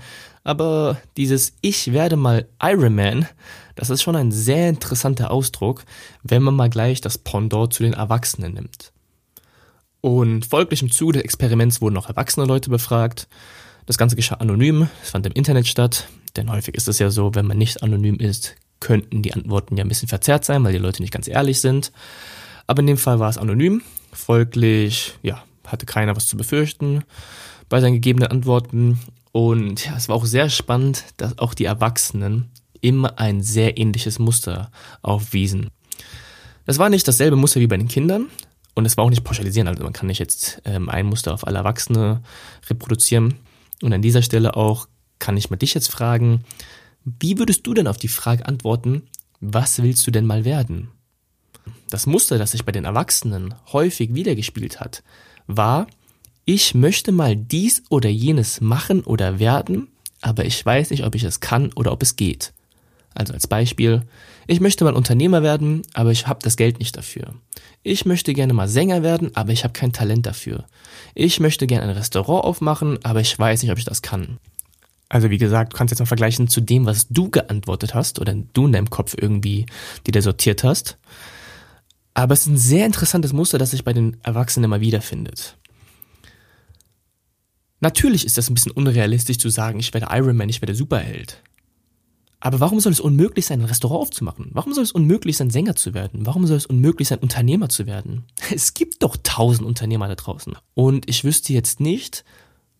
Aber 0.46 1.02
dieses 1.18 1.58
Ich 1.60 1.92
werde 1.92 2.16
mal 2.16 2.48
Iron 2.64 2.96
Man, 2.96 3.28
das 3.76 3.90
ist 3.90 4.02
schon 4.02 4.16
ein 4.16 4.32
sehr 4.32 4.70
interessanter 4.70 5.30
Ausdruck, 5.30 5.84
wenn 6.24 6.42
man 6.42 6.56
mal 6.56 6.70
gleich 6.70 7.02
das 7.02 7.18
Pendant 7.18 7.74
zu 7.74 7.84
den 7.84 7.92
Erwachsenen 7.92 8.54
nimmt. 8.54 8.94
Und 10.00 10.46
folglich 10.46 10.82
im 10.82 10.90
Zuge 10.90 11.16
des 11.16 11.24
Experiments 11.24 11.82
wurden 11.82 11.98
auch 11.98 12.08
erwachsene 12.08 12.46
Leute 12.46 12.70
befragt. 12.70 13.28
Das 13.86 13.98
Ganze 13.98 14.16
geschah 14.16 14.36
anonym, 14.36 14.88
es 15.04 15.10
fand 15.10 15.26
im 15.26 15.34
Internet 15.34 15.68
statt, 15.68 16.08
denn 16.38 16.50
häufig 16.50 16.76
ist 16.76 16.88
es 16.88 17.00
ja 17.00 17.10
so, 17.10 17.36
wenn 17.36 17.46
man 17.46 17.58
nicht 17.58 17.84
anonym 17.84 18.20
ist, 18.20 18.56
könnten 18.80 19.22
die 19.22 19.34
Antworten 19.34 19.78
ja 19.78 19.84
ein 19.84 19.90
bisschen 19.90 20.08
verzerrt 20.08 20.46
sein, 20.46 20.64
weil 20.64 20.74
die 20.74 20.80
Leute 20.80 21.02
nicht 21.02 21.14
ganz 21.14 21.28
ehrlich 21.28 21.62
sind. 21.62 21.92
Aber 22.68 22.82
in 22.82 22.88
dem 22.88 22.98
Fall 22.98 23.20
war 23.20 23.30
es 23.30 23.38
anonym, 23.38 23.82
folglich, 24.12 25.14
ja, 25.24 25.44
hatte 25.66 25.86
keiner 25.86 26.16
was 26.16 26.28
zu 26.28 26.38
befürchten 26.38 27.04
bei 27.70 27.82
seinen 27.82 27.94
gegebenen 27.94 28.30
Antworten. 28.30 29.00
Und 29.32 29.86
ja, 29.86 29.96
es 29.96 30.10
war 30.10 30.16
auch 30.16 30.26
sehr 30.26 30.50
spannend, 30.50 31.04
dass 31.18 31.38
auch 31.38 31.54
die 31.54 31.66
Erwachsenen 31.66 32.50
immer 32.82 33.20
ein 33.20 33.42
sehr 33.42 33.78
ähnliches 33.78 34.20
Muster 34.20 34.72
aufwiesen. 35.02 35.70
Das 36.66 36.80
war 36.80 36.90
nicht 36.90 37.08
dasselbe 37.08 37.36
Muster 37.36 37.60
wie 37.60 37.68
bei 37.68 37.78
den 37.78 37.88
Kindern 37.88 38.28
und 38.76 38.86
es 38.86 38.98
war 38.98 39.06
auch 39.06 39.10
nicht 39.10 39.24
pauschalisieren, 39.24 39.68
also 39.68 39.84
man 39.84 39.94
kann 39.94 40.08
nicht 40.08 40.20
jetzt 40.20 40.62
ähm, 40.66 40.90
ein 40.90 41.08
Muster 41.08 41.34
auf 41.34 41.48
alle 41.48 41.60
Erwachsene 41.60 42.22
reproduzieren. 42.70 43.36
Und 43.82 43.94
an 43.94 44.02
dieser 44.02 44.22
Stelle 44.22 44.56
auch 44.56 44.88
kann 45.20 45.38
ich 45.38 45.50
mal 45.50 45.58
dich 45.58 45.74
jetzt 45.74 45.92
fragen, 45.92 46.44
wie 47.20 47.38
würdest 47.38 47.66
du 47.66 47.74
denn 47.74 47.88
auf 47.88 47.98
die 47.98 48.10
Frage 48.10 48.46
antworten, 48.46 49.04
was 49.40 49.82
willst 49.82 50.06
du 50.06 50.12
denn 50.12 50.26
mal 50.26 50.44
werden? 50.44 50.90
Das 51.90 52.06
Muster, 52.06 52.38
das 52.38 52.52
sich 52.52 52.66
bei 52.66 52.72
den 52.74 52.86
Erwachsenen 52.86 53.56
häufig 53.72 54.14
wiedergespielt 54.14 54.80
hat, 54.82 55.04
war, 55.48 55.88
ich 56.44 56.76
möchte 56.76 57.12
mal 57.12 57.36
dies 57.36 57.84
oder 57.90 58.10
jenes 58.10 58.60
machen 58.60 59.02
oder 59.02 59.40
werden, 59.40 59.88
aber 60.22 60.46
ich 60.46 60.66
weiß 60.66 60.90
nicht, 60.90 61.06
ob 61.06 61.16
ich 61.16 61.24
es 61.24 61.40
kann 61.40 61.72
oder 61.74 61.94
ob 61.94 62.02
es 62.04 62.18
geht. 62.18 62.52
Also 63.14 63.34
als 63.34 63.48
Beispiel, 63.48 64.04
ich 64.46 64.60
möchte 64.60 64.84
mal 64.84 64.94
Unternehmer 64.94 65.44
werden, 65.44 65.84
aber 65.94 66.12
ich 66.12 66.28
habe 66.28 66.40
das 66.44 66.58
Geld 66.58 66.80
nicht 66.80 66.98
dafür. 66.98 67.34
Ich 67.84 68.06
möchte 68.06 68.34
gerne 68.34 68.54
mal 68.54 68.68
Sänger 68.68 69.02
werden, 69.02 69.36
aber 69.36 69.52
ich 69.54 69.64
habe 69.64 69.74
kein 69.74 69.94
Talent 69.94 70.26
dafür. 70.26 70.66
Ich 71.16 71.40
möchte 71.40 71.68
gerne 71.68 71.86
ein 71.86 71.98
Restaurant 71.98 72.44
aufmachen, 72.44 73.00
aber 73.04 73.22
ich 73.22 73.38
weiß 73.38 73.62
nicht, 73.62 73.72
ob 73.72 73.78
ich 73.78 73.86
das 73.86 74.02
kann. 74.02 74.40
Also 75.10 75.30
wie 75.30 75.38
gesagt, 75.38 75.74
du 75.74 75.78
kannst 75.78 75.92
jetzt 75.92 76.00
mal 76.00 76.06
vergleichen 76.06 76.48
zu 76.48 76.62
dem, 76.62 76.86
was 76.86 77.08
du 77.08 77.30
geantwortet 77.30 77.94
hast 77.94 78.20
oder 78.20 78.34
du 78.34 78.66
in 78.66 78.74
deinem 78.74 78.90
Kopf 78.90 79.16
irgendwie, 79.20 79.66
die 80.06 80.12
da 80.12 80.22
sortiert 80.22 80.64
hast. 80.64 80.98
Aber 82.14 82.34
es 82.34 82.42
ist 82.42 82.48
ein 82.48 82.58
sehr 82.58 82.86
interessantes 82.86 83.32
Muster, 83.32 83.58
das 83.58 83.72
sich 83.72 83.84
bei 83.84 83.94
den 83.94 84.18
Erwachsenen 84.24 84.66
immer 84.66 84.82
wiederfindet. 84.82 85.58
Natürlich 87.80 88.26
ist 88.26 88.38
das 88.38 88.50
ein 88.50 88.56
bisschen 88.56 88.72
unrealistisch 88.72 89.38
zu 89.38 89.50
sagen, 89.50 89.80
ich 89.80 89.94
werde 89.94 90.08
Iron 90.10 90.36
Man, 90.36 90.50
ich 90.50 90.62
werde 90.62 90.74
Superheld. 90.76 91.44
Aber 92.40 92.60
warum 92.60 92.80
soll 92.80 92.92
es 92.92 93.00
unmöglich 93.00 93.46
sein, 93.46 93.62
ein 93.62 93.66
Restaurant 93.66 94.02
aufzumachen? 94.02 94.50
Warum 94.52 94.74
soll 94.74 94.84
es 94.84 94.92
unmöglich 94.92 95.38
sein, 95.38 95.50
Sänger 95.50 95.76
zu 95.76 95.94
werden? 95.94 96.26
Warum 96.26 96.46
soll 96.46 96.58
es 96.58 96.66
unmöglich 96.66 97.08
sein, 97.08 97.20
Unternehmer 97.20 97.70
zu 97.70 97.86
werden? 97.86 98.26
Es 98.54 98.74
gibt 98.74 99.04
doch 99.04 99.18
tausend 99.24 99.68
Unternehmer 99.68 100.08
da 100.08 100.16
draußen. 100.16 100.56
Und 100.74 101.10
ich 101.10 101.24
wüsste 101.24 101.54
jetzt 101.54 101.80
nicht, 101.80 102.24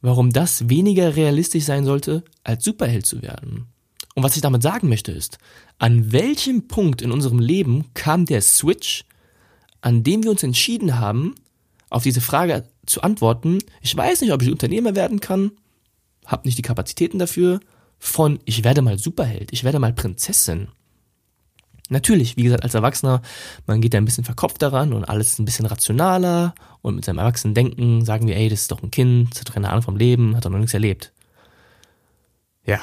warum 0.08 0.32
das 0.32 0.70
weniger 0.70 1.16
realistisch 1.18 1.66
sein 1.66 1.84
sollte, 1.84 2.24
als 2.44 2.64
Superheld 2.64 3.06
zu 3.06 3.22
werden. 3.22 3.68
Und 4.16 4.24
was 4.24 4.36
ich 4.36 4.42
damit 4.42 4.64
sagen 4.64 4.88
möchte 4.88 5.12
ist, 5.12 5.38
an 5.80 6.14
welchem 6.14 6.68
Punkt 6.70 7.02
in 7.02 7.12
unserem 7.12 7.40
Leben 7.40 7.94
kam 7.94 8.26
der 8.26 8.42
Switch, 8.42 9.04
an 9.82 10.04
dem 10.04 10.24
wir 10.24 10.32
uns 10.32 10.44
entschieden 10.44 10.98
haben, 10.98 11.36
auf 11.90 12.04
diese 12.04 12.22
Frage 12.22 12.64
zu 12.86 13.02
antworten, 13.02 13.60
ich 13.82 13.96
weiß 13.96 14.22
nicht, 14.22 14.32
ob 14.32 14.42
ich 14.42 14.50
Unternehmer 14.50 14.96
werden 14.96 15.20
kann, 15.20 15.52
habe 16.26 16.48
nicht 16.48 16.58
die 16.58 16.64
Kapazitäten 16.64 17.20
dafür, 17.20 17.60
von 18.00 18.40
ich 18.46 18.64
werde 18.64 18.82
mal 18.82 18.98
Superheld, 18.98 19.52
ich 19.52 19.66
werde 19.66 19.80
mal 19.80 19.94
Prinzessin. 19.94 20.70
Natürlich, 21.90 22.36
wie 22.36 22.44
gesagt, 22.44 22.64
als 22.64 22.74
Erwachsener, 22.74 23.22
man 23.66 23.80
geht 23.80 23.94
da 23.94 23.98
ein 23.98 24.06
bisschen 24.06 24.26
verkopft 24.26 24.62
daran 24.62 24.94
und 24.94 25.06
alles 25.06 25.32
ist 25.32 25.40
ein 25.40 25.46
bisschen 25.46 25.66
rationaler 25.66 26.54
und 26.82 26.96
mit 26.96 27.06
seinem 27.06 27.20
erwachsenen 27.20 27.54
Denken 27.54 28.04
sagen 28.04 28.28
wir, 28.28 28.36
ey, 28.36 28.50
das 28.50 28.62
ist 28.62 28.72
doch 28.72 28.84
ein 28.84 28.92
Kind, 28.92 29.40
hat 29.40 29.48
doch 29.48 29.54
keine 29.54 29.70
Ahnung 29.70 29.84
vom 29.84 29.96
Leben, 29.96 30.36
hat 30.36 30.46
doch 30.46 30.50
noch 30.50 30.58
nichts 30.58 30.74
erlebt. 30.74 31.14
Ja, 32.66 32.82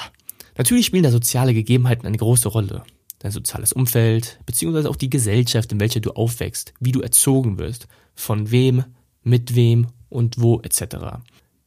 natürlich 0.57 0.87
spielen 0.87 1.03
da 1.03 1.11
soziale 1.11 1.53
Gegebenheiten 1.53 2.07
eine 2.07 2.17
große 2.17 2.49
Rolle. 2.49 2.83
Dein 3.19 3.33
soziales 3.33 3.73
Umfeld, 3.73 4.39
beziehungsweise 4.47 4.89
auch 4.89 4.97
die 4.97 5.11
Gesellschaft, 5.11 5.71
in 5.73 5.81
welcher 5.81 6.01
du 6.01 6.13
aufwächst, 6.13 6.73
wie 6.81 6.93
du 6.93 7.01
erzogen 7.01 7.59
wirst, 7.59 7.87
von 8.15 8.51
wem, 8.51 8.85
mit 9.23 9.55
wem 9.55 9.89
und 10.09 10.41
wo 10.41 10.61
etc. 10.61 11.21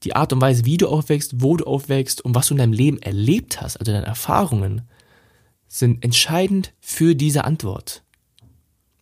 Die 0.03 0.15
Art 0.15 0.34
und 0.34 0.41
Weise, 0.41 0.65
wie 0.65 0.77
du 0.77 0.88
aufwächst, 0.88 1.41
wo 1.41 1.58
du 1.58 1.65
aufwächst 1.65 2.22
und 2.22 2.34
was 2.34 2.48
du 2.48 2.53
in 2.53 2.60
deinem 2.60 2.74
Leben 2.74 3.01
erlebt 3.01 3.62
hast, 3.62 3.77
also 3.77 3.91
deine 3.91 4.06
Erfahrungen, 4.06 4.84
sind 5.68 6.04
entscheidend 6.04 6.74
für 6.80 7.16
diese 7.16 7.44
Antwort. 7.44 8.04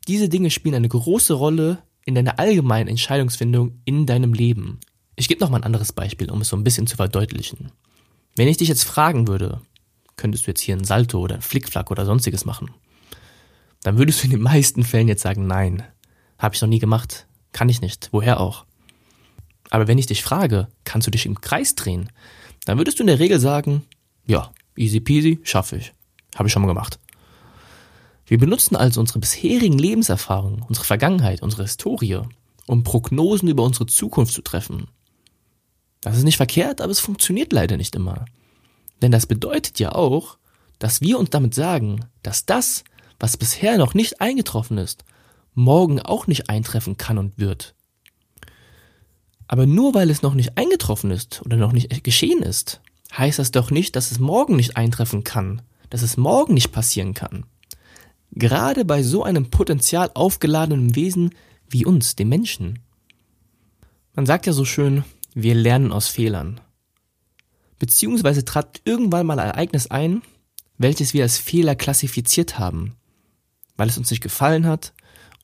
Diese 0.08 0.30
Dinge 0.30 0.52
spielen 0.52 0.76
eine 0.76 0.90
große 0.90 1.34
Rolle 1.34 1.80
in 2.06 2.16
deiner 2.16 2.40
allgemeinen 2.40 2.88
Entscheidungsfindung 2.88 3.80
in 3.86 4.06
deinem 4.06 4.34
Leben. 4.34 4.80
Ich 5.16 5.28
gebe 5.28 5.42
noch 5.42 5.50
mal 5.50 5.58
ein 5.58 5.64
anderes 5.64 5.94
Beispiel, 5.94 6.30
um 6.30 6.42
es 6.42 6.50
so 6.50 6.58
ein 6.58 6.64
bisschen 6.64 6.88
zu 6.88 6.96
verdeutlichen. 6.96 7.72
Wenn 8.36 8.48
ich 8.48 8.58
dich 8.58 8.68
jetzt 8.68 8.84
fragen 8.84 9.28
würde, 9.28 9.62
könntest 10.18 10.46
du 10.46 10.52
jetzt 10.52 10.62
hier 10.62 10.76
ein 10.76 10.84
Salto 10.84 11.20
oder 11.20 11.36
ein 11.36 11.42
Flickflack 11.42 11.90
oder 11.90 12.06
sonstiges 12.06 12.46
machen, 12.46 12.70
dann 13.82 13.98
würdest 13.98 14.22
du 14.22 14.26
in 14.26 14.32
den 14.32 14.42
meisten 14.42 14.84
Fällen 14.84 15.08
jetzt 15.08 15.22
sagen, 15.22 15.48
nein, 15.48 15.84
habe 16.38 16.56
ich 16.56 16.62
noch 16.62 16.70
nie 16.70 16.80
gemacht, 16.80 17.28
kann 17.52 17.70
ich 17.70 17.82
nicht, 17.82 18.10
woher 18.12 18.40
auch. 18.40 18.66
Aber 19.70 19.88
wenn 19.88 19.98
ich 19.98 20.06
dich 20.06 20.24
frage, 20.24 20.68
kannst 20.84 21.08
du 21.08 21.12
dich 21.12 21.26
im 21.26 21.42
Kreis 21.42 21.76
drehen, 21.76 22.12
dann 22.66 22.78
würdest 22.78 23.00
du 23.00 23.04
in 23.04 23.08
der 23.08 23.20
Regel 23.20 23.40
sagen, 23.40 23.84
ja, 24.28 24.52
easy 24.76 25.00
peasy, 25.00 25.40
schaffe 25.44 25.78
ich. 25.78 25.95
Habe 26.36 26.48
ich 26.48 26.54
schon 26.54 26.62
mal 26.62 26.68
gemacht. 26.68 27.00
Wir 28.27 28.38
benutzen 28.38 28.75
also 28.75 29.00
unsere 29.00 29.20
bisherigen 29.20 29.77
Lebenserfahrungen, 29.77 30.63
unsere 30.68 30.86
Vergangenheit, 30.86 31.42
unsere 31.42 31.63
Historie, 31.63 32.22
um 32.65 32.84
Prognosen 32.84 33.50
über 33.50 33.63
unsere 33.63 33.86
Zukunft 33.86 34.34
zu 34.34 34.42
treffen. 34.42 34.88
Das 36.01 36.18
ist 36.18 36.24
nicht 36.24 36.38
verkehrt, 36.38 36.82
aber 36.82 36.92
es 36.92 37.00
funktioniert 37.00 37.54
leider 37.54 37.77
nicht 37.77 37.96
immer. 37.96 38.25
Denn 39.01 39.12
das 39.12 39.25
bedeutet 39.25 39.80
ja 39.80 39.94
auch, 39.94 40.38
dass 40.80 41.01
wir 41.01 41.20
uns 41.20 41.30
damit 41.30 41.54
sagen, 41.54 42.06
dass 42.24 42.46
das, 42.46 42.84
was 43.20 43.38
bisher 43.38 43.77
noch 43.77 43.94
nicht 43.94 44.22
eingetroffen 44.22 44.77
ist, 44.77 45.06
morgen 45.54 46.00
auch 46.01 46.27
nicht 46.27 46.50
eintreffen 46.50 46.98
kann 46.98 47.18
und 47.18 47.38
wird. 47.38 47.75
Aber 49.48 49.65
nur 49.65 49.94
weil 49.94 50.10
es 50.10 50.22
noch 50.22 50.34
nicht 50.34 50.58
eingetroffen 50.58 51.12
ist 51.12 51.42
oder 51.46 51.58
noch 51.58 51.72
nicht 51.72 52.04
geschehen 52.04 52.42
ist, 52.42 52.82
heißt 53.15 53.39
das 53.39 53.51
doch 53.51 53.72
nicht, 53.72 53.96
dass 53.96 54.12
es 54.12 54.20
morgen 54.20 54.56
nicht 54.56 54.75
eintreffen 54.75 55.24
kann, 55.24 55.62
dass 55.89 56.01
es 56.01 56.18
morgen 56.18 56.54
nicht 56.54 56.72
passieren 56.72 57.13
kann. 57.13 57.46
Gerade 58.32 58.86
bei 58.86 59.04
so 59.04 59.24
einem 59.24 59.50
potenzial 59.50 60.12
aufgeladenen 60.13 60.96
Wesen 60.96 61.32
wie 61.70 61.86
uns, 61.86 62.15
dem 62.15 62.30
Menschen. 62.30 62.80
Man 64.13 64.25
sagt 64.25 64.46
ja 64.46 64.54
so 64.54 64.65
schön, 64.65 65.04
wir 65.34 65.56
lernen 65.56 65.92
aus 65.92 66.08
Fehlern. 66.08 66.62
Beziehungsweise 67.80 68.46
trat 68.46 68.82
irgendwann 68.86 69.25
mal 69.25 69.39
ein 69.39 69.50
Ereignis 69.50 69.88
ein, 69.88 70.22
welches 70.77 71.13
wir 71.13 71.24
als 71.24 71.38
Fehler 71.38 71.75
klassifiziert 71.75 72.60
haben, 72.60 72.96
weil 73.77 73.89
es 73.89 73.98
uns 73.98 74.12
nicht 74.12 74.22
gefallen 74.22 74.65
hat 74.65 74.94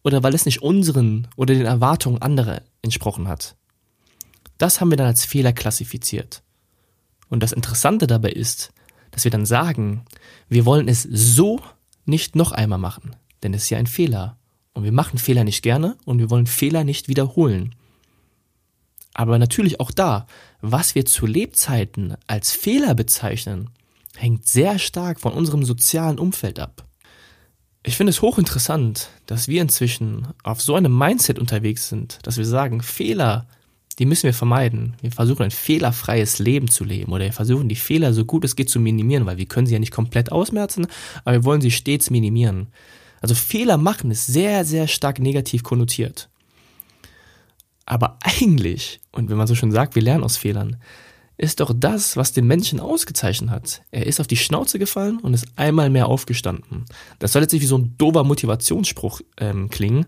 oder 0.04 0.24
weil 0.24 0.34
es 0.34 0.46
nicht 0.46 0.62
unseren 0.62 1.28
oder 1.36 1.54
den 1.54 1.66
Erwartungen 1.66 2.22
anderer 2.22 2.62
entsprochen 2.82 3.28
hat. 3.28 3.56
Das 4.58 4.80
haben 4.80 4.92
wir 4.92 4.98
dann 4.98 5.08
als 5.08 5.26
Fehler 5.26 5.54
klassifiziert. 5.54 6.44
Und 7.30 7.42
das 7.42 7.52
Interessante 7.52 8.08
dabei 8.08 8.32
ist, 8.32 8.74
dass 9.12 9.24
wir 9.24 9.32
dann 9.32 9.46
sagen, 9.46 10.04
wir 10.50 10.66
wollen 10.66 10.88
es 10.88 11.04
so 11.04 11.60
nicht 12.06 12.36
noch 12.36 12.52
einmal 12.52 12.80
machen, 12.80 13.16
denn 13.44 13.54
es 13.54 13.64
ist 13.64 13.70
ja 13.70 13.78
ein 13.78 13.88
Fehler. 13.88 14.38
Und 14.74 14.84
wir 14.84 14.92
machen 14.92 15.20
Fehler 15.20 15.44
nicht 15.44 15.64
gerne 15.64 15.98
und 16.06 16.20
wir 16.20 16.30
wollen 16.30 16.48
Fehler 16.48 16.84
nicht 16.84 17.10
wiederholen. 17.10 17.76
Aber 19.14 19.38
natürlich 19.38 19.80
auch 19.80 19.92
da, 19.92 20.26
was 20.62 20.96
wir 20.96 21.06
zu 21.06 21.26
Lebzeiten 21.26 22.16
als 22.28 22.54
Fehler 22.54 22.96
bezeichnen, 22.96 23.70
hängt 24.16 24.48
sehr 24.48 24.80
stark 24.80 25.20
von 25.20 25.34
unserem 25.34 25.66
sozialen 25.66 26.20
Umfeld 26.20 26.60
ab. 26.60 26.86
Ich 27.84 27.98
finde 27.98 28.12
es 28.12 28.22
hochinteressant, 28.22 29.10
dass 29.26 29.48
wir 29.48 29.62
inzwischen 29.62 30.28
auf 30.44 30.62
so 30.62 30.76
einem 30.76 30.96
Mindset 30.98 31.40
unterwegs 31.40 31.90
sind, 31.90 32.20
dass 32.24 32.38
wir 32.38 32.46
sagen, 32.46 32.82
Fehler 32.82 33.48
die 34.00 34.06
müssen 34.06 34.24
wir 34.24 34.34
vermeiden. 34.34 34.96
Wir 35.02 35.12
versuchen 35.12 35.44
ein 35.44 35.52
fehlerfreies 35.52 36.40
Leben 36.40 36.70
zu 36.70 36.84
leben 36.84 37.12
oder 37.12 37.26
wir 37.26 37.34
versuchen 37.34 37.70
die 37.70 37.76
Fehler 37.76 38.14
so 38.14 38.26
gut 38.26 38.46
es 38.46 38.56
geht 38.56 38.70
zu 38.70 38.80
minimieren, 38.80 39.26
weil 39.26 39.38
wir 39.38 39.46
können 39.46 39.68
sie 39.68 39.74
ja 39.74 39.80
nicht 39.80 39.94
komplett 39.94 40.32
ausmerzen, 40.32 40.88
aber 41.24 41.34
wir 41.38 41.44
wollen 41.44 41.62
sie 41.62 41.72
stets 41.72 42.10
minimieren. 42.10 42.68
Also 43.22 43.36
Fehler 43.36 43.78
machen 43.78 44.12
ist 44.12 44.28
sehr, 44.28 44.66
sehr 44.66 44.88
stark 44.88 45.20
negativ 45.20 45.64
konnotiert. 45.64 46.30
Aber 47.86 48.18
eigentlich, 48.22 49.00
und 49.12 49.30
wenn 49.30 49.38
man 49.38 49.48
so 49.48 49.56
schon 49.56 49.72
sagt, 49.72 49.96
wir 49.96 50.02
lernen 50.02 50.24
aus 50.24 50.38
Fehlern, 50.38 50.78
ist 51.38 51.60
doch 51.60 51.74
das, 51.76 52.18
was 52.18 52.34
den 52.34 52.46
Menschen 52.46 52.80
ausgezeichnet 52.80 53.50
hat. 53.50 53.82
Er 53.90 54.06
ist 54.06 54.20
auf 54.20 54.28
die 54.28 54.38
Schnauze 54.38 54.78
gefallen 54.78 55.20
und 55.20 55.34
ist 55.34 55.48
einmal 55.56 55.90
mehr 55.90 56.08
aufgestanden. 56.08 56.86
Das 57.18 57.34
soll 57.34 57.42
jetzt 57.42 57.52
nicht 57.52 57.64
wie 57.64 57.68
so 57.68 57.80
ein 57.80 57.96
dober 57.98 58.24
Motivationsspruch 58.24 59.22
ähm, 59.38 59.70
klingen, 59.70 60.06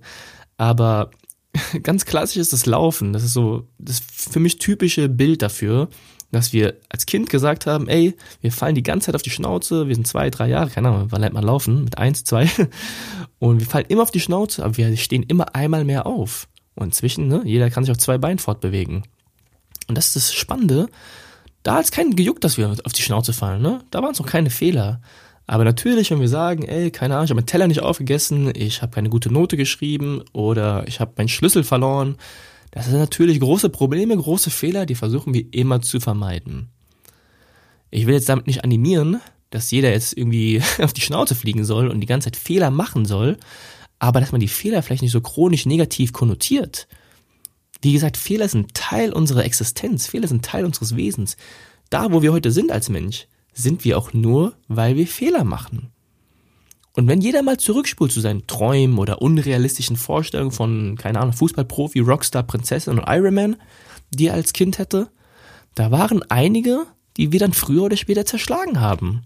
aber 0.57 1.09
ganz 1.83 2.05
klassisch 2.05 2.37
ist 2.37 2.53
das 2.53 2.65
Laufen. 2.65 3.13
Das 3.13 3.23
ist 3.23 3.33
so 3.33 3.67
das 3.77 3.99
für 3.99 4.39
mich 4.39 4.57
typische 4.57 5.09
Bild 5.09 5.41
dafür, 5.41 5.89
dass 6.31 6.51
wir 6.51 6.77
als 6.89 7.05
Kind 7.05 7.29
gesagt 7.29 7.65
haben, 7.65 7.87
ey, 7.87 8.15
wir 8.41 8.51
fallen 8.51 8.75
die 8.75 8.83
ganze 8.83 9.07
Zeit 9.07 9.15
auf 9.15 9.21
die 9.21 9.29
Schnauze, 9.29 9.87
wir 9.87 9.95
sind 9.95 10.07
zwei, 10.07 10.29
drei 10.29 10.49
Jahre, 10.49 10.69
keine 10.69 10.89
Ahnung, 10.89 11.07
wann 11.11 11.21
lernt 11.21 11.35
man 11.35 11.43
laufen? 11.43 11.83
Mit 11.83 11.97
eins, 11.97 12.23
zwei. 12.23 12.49
Und 13.39 13.59
wir 13.59 13.67
fallen 13.67 13.85
immer 13.89 14.03
auf 14.03 14.11
die 14.11 14.19
Schnauze, 14.19 14.63
aber 14.63 14.77
wir 14.77 14.97
stehen 14.97 15.23
immer 15.23 15.55
einmal 15.55 15.85
mehr 15.85 16.07
auf. 16.07 16.47
Und 16.75 16.85
inzwischen, 16.85 17.27
ne, 17.27 17.41
jeder 17.45 17.69
kann 17.69 17.83
sich 17.83 17.91
auf 17.91 17.97
zwei 17.99 18.17
Beinen 18.17 18.39
fortbewegen. 18.39 19.03
Und 19.87 19.97
das 19.97 20.07
ist 20.07 20.15
das 20.15 20.33
Spannende. 20.33 20.87
Da 21.61 21.75
hat 21.75 21.85
es 21.85 21.91
keinen 21.91 22.15
gejuckt, 22.15 22.43
dass 22.43 22.57
wir 22.57 22.75
auf 22.83 22.93
die 22.93 23.01
Schnauze 23.01 23.31
fallen, 23.31 23.61
ne? 23.61 23.81
Da 23.91 24.01
waren 24.01 24.11
es 24.11 24.19
noch 24.19 24.25
keine 24.25 24.49
Fehler. 24.49 25.01
Aber 25.53 25.65
natürlich, 25.65 26.09
wenn 26.09 26.19
wir 26.19 26.29
sagen, 26.29 26.63
ey, 26.63 26.89
keine 26.89 27.13
Ahnung, 27.13 27.25
ich 27.25 27.29
habe 27.29 27.39
meinen 27.39 27.45
Teller 27.45 27.67
nicht 27.67 27.83
aufgegessen, 27.83 28.51
ich 28.55 28.81
habe 28.81 28.91
keine 28.91 29.09
gute 29.09 29.31
Note 29.31 29.55
geschrieben 29.55 30.23
oder 30.33 30.83
ich 30.87 30.99
habe 30.99 31.13
meinen 31.15 31.27
Schlüssel 31.27 31.63
verloren, 31.63 32.17
das 32.71 32.87
sind 32.87 32.97
natürlich 32.97 33.39
große 33.39 33.69
Probleme, 33.69 34.17
große 34.17 34.49
Fehler, 34.49 34.87
die 34.87 34.95
versuchen 34.95 35.35
wir 35.35 35.45
immer 35.51 35.79
zu 35.83 35.99
vermeiden. 35.99 36.69
Ich 37.91 38.07
will 38.07 38.15
jetzt 38.15 38.29
damit 38.29 38.47
nicht 38.47 38.63
animieren, 38.63 39.21
dass 39.51 39.69
jeder 39.69 39.91
jetzt 39.91 40.17
irgendwie 40.17 40.59
auf 40.81 40.91
die 40.91 41.01
Schnauze 41.01 41.35
fliegen 41.35 41.65
soll 41.65 41.87
und 41.87 42.01
die 42.01 42.07
ganze 42.07 42.31
Zeit 42.31 42.35
Fehler 42.35 42.71
machen 42.71 43.05
soll, 43.05 43.37
aber 43.99 44.21
dass 44.21 44.31
man 44.31 44.41
die 44.41 44.47
Fehler 44.47 44.81
vielleicht 44.81 45.03
nicht 45.03 45.11
so 45.11 45.21
chronisch 45.21 45.67
negativ 45.67 46.13
konnotiert. 46.13 46.87
Wie 47.79 47.93
gesagt, 47.93 48.17
Fehler 48.17 48.47
sind 48.49 48.73
Teil 48.73 49.13
unserer 49.13 49.45
Existenz, 49.45 50.07
Fehler 50.07 50.27
sind 50.27 50.43
Teil 50.43 50.65
unseres 50.65 50.95
Wesens. 50.95 51.37
Da, 51.91 52.11
wo 52.11 52.23
wir 52.23 52.33
heute 52.33 52.51
sind 52.51 52.71
als 52.71 52.89
Mensch, 52.89 53.27
sind 53.53 53.85
wir 53.85 53.97
auch 53.97 54.13
nur, 54.13 54.53
weil 54.67 54.95
wir 54.95 55.07
Fehler 55.07 55.43
machen. 55.43 55.91
Und 56.95 57.07
wenn 57.07 57.21
jeder 57.21 57.41
mal 57.41 57.57
zurückspult 57.57 58.11
zu 58.11 58.21
seinen 58.21 58.45
Träumen 58.45 58.99
oder 58.99 59.21
unrealistischen 59.21 59.97
Vorstellungen 59.97 60.51
von, 60.51 60.95
keine 60.97 61.19
Ahnung, 61.19 61.33
Fußballprofi, 61.33 61.99
Rockstar, 61.99 62.43
Prinzessin 62.43 62.99
und 62.99 63.05
Ironman, 63.07 63.55
die 64.11 64.27
er 64.27 64.35
als 64.35 64.53
Kind 64.53 64.77
hätte, 64.77 65.09
da 65.73 65.89
waren 65.89 66.21
einige, 66.29 66.85
die 67.17 67.31
wir 67.31 67.39
dann 67.39 67.53
früher 67.53 67.83
oder 67.83 67.97
später 67.97 68.25
zerschlagen 68.25 68.79
haben. 68.79 69.23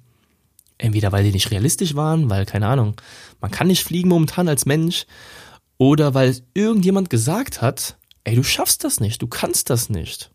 Entweder 0.77 1.11
weil 1.11 1.25
die 1.25 1.31
nicht 1.31 1.51
realistisch 1.51 1.95
waren, 1.95 2.29
weil, 2.29 2.45
keine 2.45 2.67
Ahnung, 2.67 2.95
man 3.41 3.51
kann 3.51 3.67
nicht 3.67 3.83
fliegen 3.83 4.09
momentan 4.09 4.47
als 4.47 4.65
Mensch, 4.65 5.05
oder 5.77 6.13
weil 6.13 6.35
irgendjemand 6.53 7.09
gesagt 7.09 7.61
hat, 7.61 7.97
ey, 8.23 8.35
du 8.35 8.43
schaffst 8.43 8.83
das 8.83 8.99
nicht, 8.99 9.21
du 9.21 9.27
kannst 9.27 9.69
das 9.69 9.89
nicht. 9.89 10.31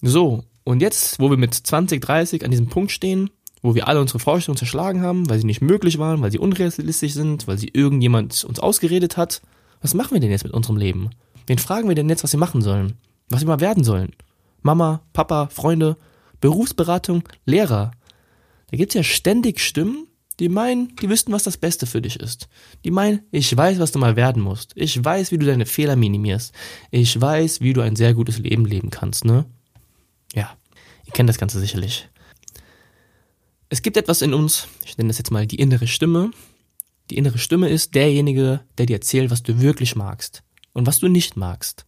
So, 0.00 0.44
und 0.64 0.80
jetzt, 0.80 1.20
wo 1.20 1.30
wir 1.30 1.36
mit 1.36 1.54
20, 1.54 2.00
30 2.00 2.44
an 2.44 2.50
diesem 2.50 2.68
Punkt 2.68 2.90
stehen, 2.90 3.30
wo 3.62 3.74
wir 3.74 3.88
alle 3.88 4.00
unsere 4.00 4.18
Vorstellungen 4.18 4.58
zerschlagen 4.58 5.02
haben, 5.02 5.28
weil 5.28 5.38
sie 5.38 5.46
nicht 5.46 5.62
möglich 5.62 5.98
waren, 5.98 6.20
weil 6.22 6.30
sie 6.30 6.38
unrealistisch 6.38 7.12
sind, 7.12 7.46
weil 7.46 7.58
sie 7.58 7.70
irgendjemand 7.72 8.44
uns 8.44 8.58
ausgeredet 8.58 9.16
hat, 9.16 9.42
was 9.80 9.94
machen 9.94 10.12
wir 10.12 10.20
denn 10.20 10.30
jetzt 10.30 10.44
mit 10.44 10.52
unserem 10.52 10.76
Leben? 10.76 11.10
Wen 11.46 11.58
fragen 11.58 11.88
wir 11.88 11.94
denn 11.94 12.08
jetzt, 12.08 12.24
was 12.24 12.32
wir 12.32 12.40
machen 12.40 12.62
sollen? 12.62 12.94
Was 13.28 13.42
wir 13.42 13.48
mal 13.48 13.60
werden 13.60 13.84
sollen? 13.84 14.12
Mama, 14.62 15.02
Papa, 15.12 15.48
Freunde, 15.48 15.96
Berufsberatung, 16.40 17.22
Lehrer. 17.44 17.90
Da 18.70 18.76
gibt's 18.76 18.94
ja 18.94 19.02
ständig 19.02 19.60
Stimmen, 19.60 20.08
die 20.40 20.48
meinen, 20.48 20.96
die 20.96 21.08
wüssten, 21.08 21.32
was 21.32 21.42
das 21.42 21.58
Beste 21.58 21.86
für 21.86 22.02
dich 22.02 22.18
ist. 22.18 22.48
Die 22.84 22.90
meinen, 22.90 23.20
ich 23.30 23.54
weiß, 23.56 23.78
was 23.78 23.92
du 23.92 23.98
mal 23.98 24.16
werden 24.16 24.42
musst. 24.42 24.72
Ich 24.74 25.02
weiß, 25.02 25.30
wie 25.32 25.38
du 25.38 25.46
deine 25.46 25.66
Fehler 25.66 25.96
minimierst. 25.96 26.52
Ich 26.90 27.20
weiß, 27.20 27.60
wie 27.60 27.72
du 27.72 27.82
ein 27.82 27.96
sehr 27.96 28.14
gutes 28.14 28.38
Leben 28.38 28.64
leben 28.64 28.90
kannst, 28.90 29.24
ne? 29.24 29.44
Ja, 30.34 30.56
ihr 31.06 31.12
kennt 31.12 31.28
das 31.28 31.38
Ganze 31.38 31.60
sicherlich. 31.60 32.08
Es 33.68 33.82
gibt 33.82 33.96
etwas 33.96 34.22
in 34.22 34.34
uns, 34.34 34.68
ich 34.84 34.98
nenne 34.98 35.08
das 35.08 35.18
jetzt 35.18 35.30
mal 35.30 35.46
die 35.46 35.58
innere 35.58 35.86
Stimme. 35.86 36.30
Die 37.10 37.16
innere 37.16 37.38
Stimme 37.38 37.68
ist 37.68 37.94
derjenige, 37.94 38.60
der 38.78 38.86
dir 38.86 38.96
erzählt, 38.96 39.30
was 39.30 39.42
du 39.42 39.60
wirklich 39.60 39.96
magst 39.96 40.42
und 40.72 40.86
was 40.86 40.98
du 40.98 41.08
nicht 41.08 41.36
magst. 41.36 41.86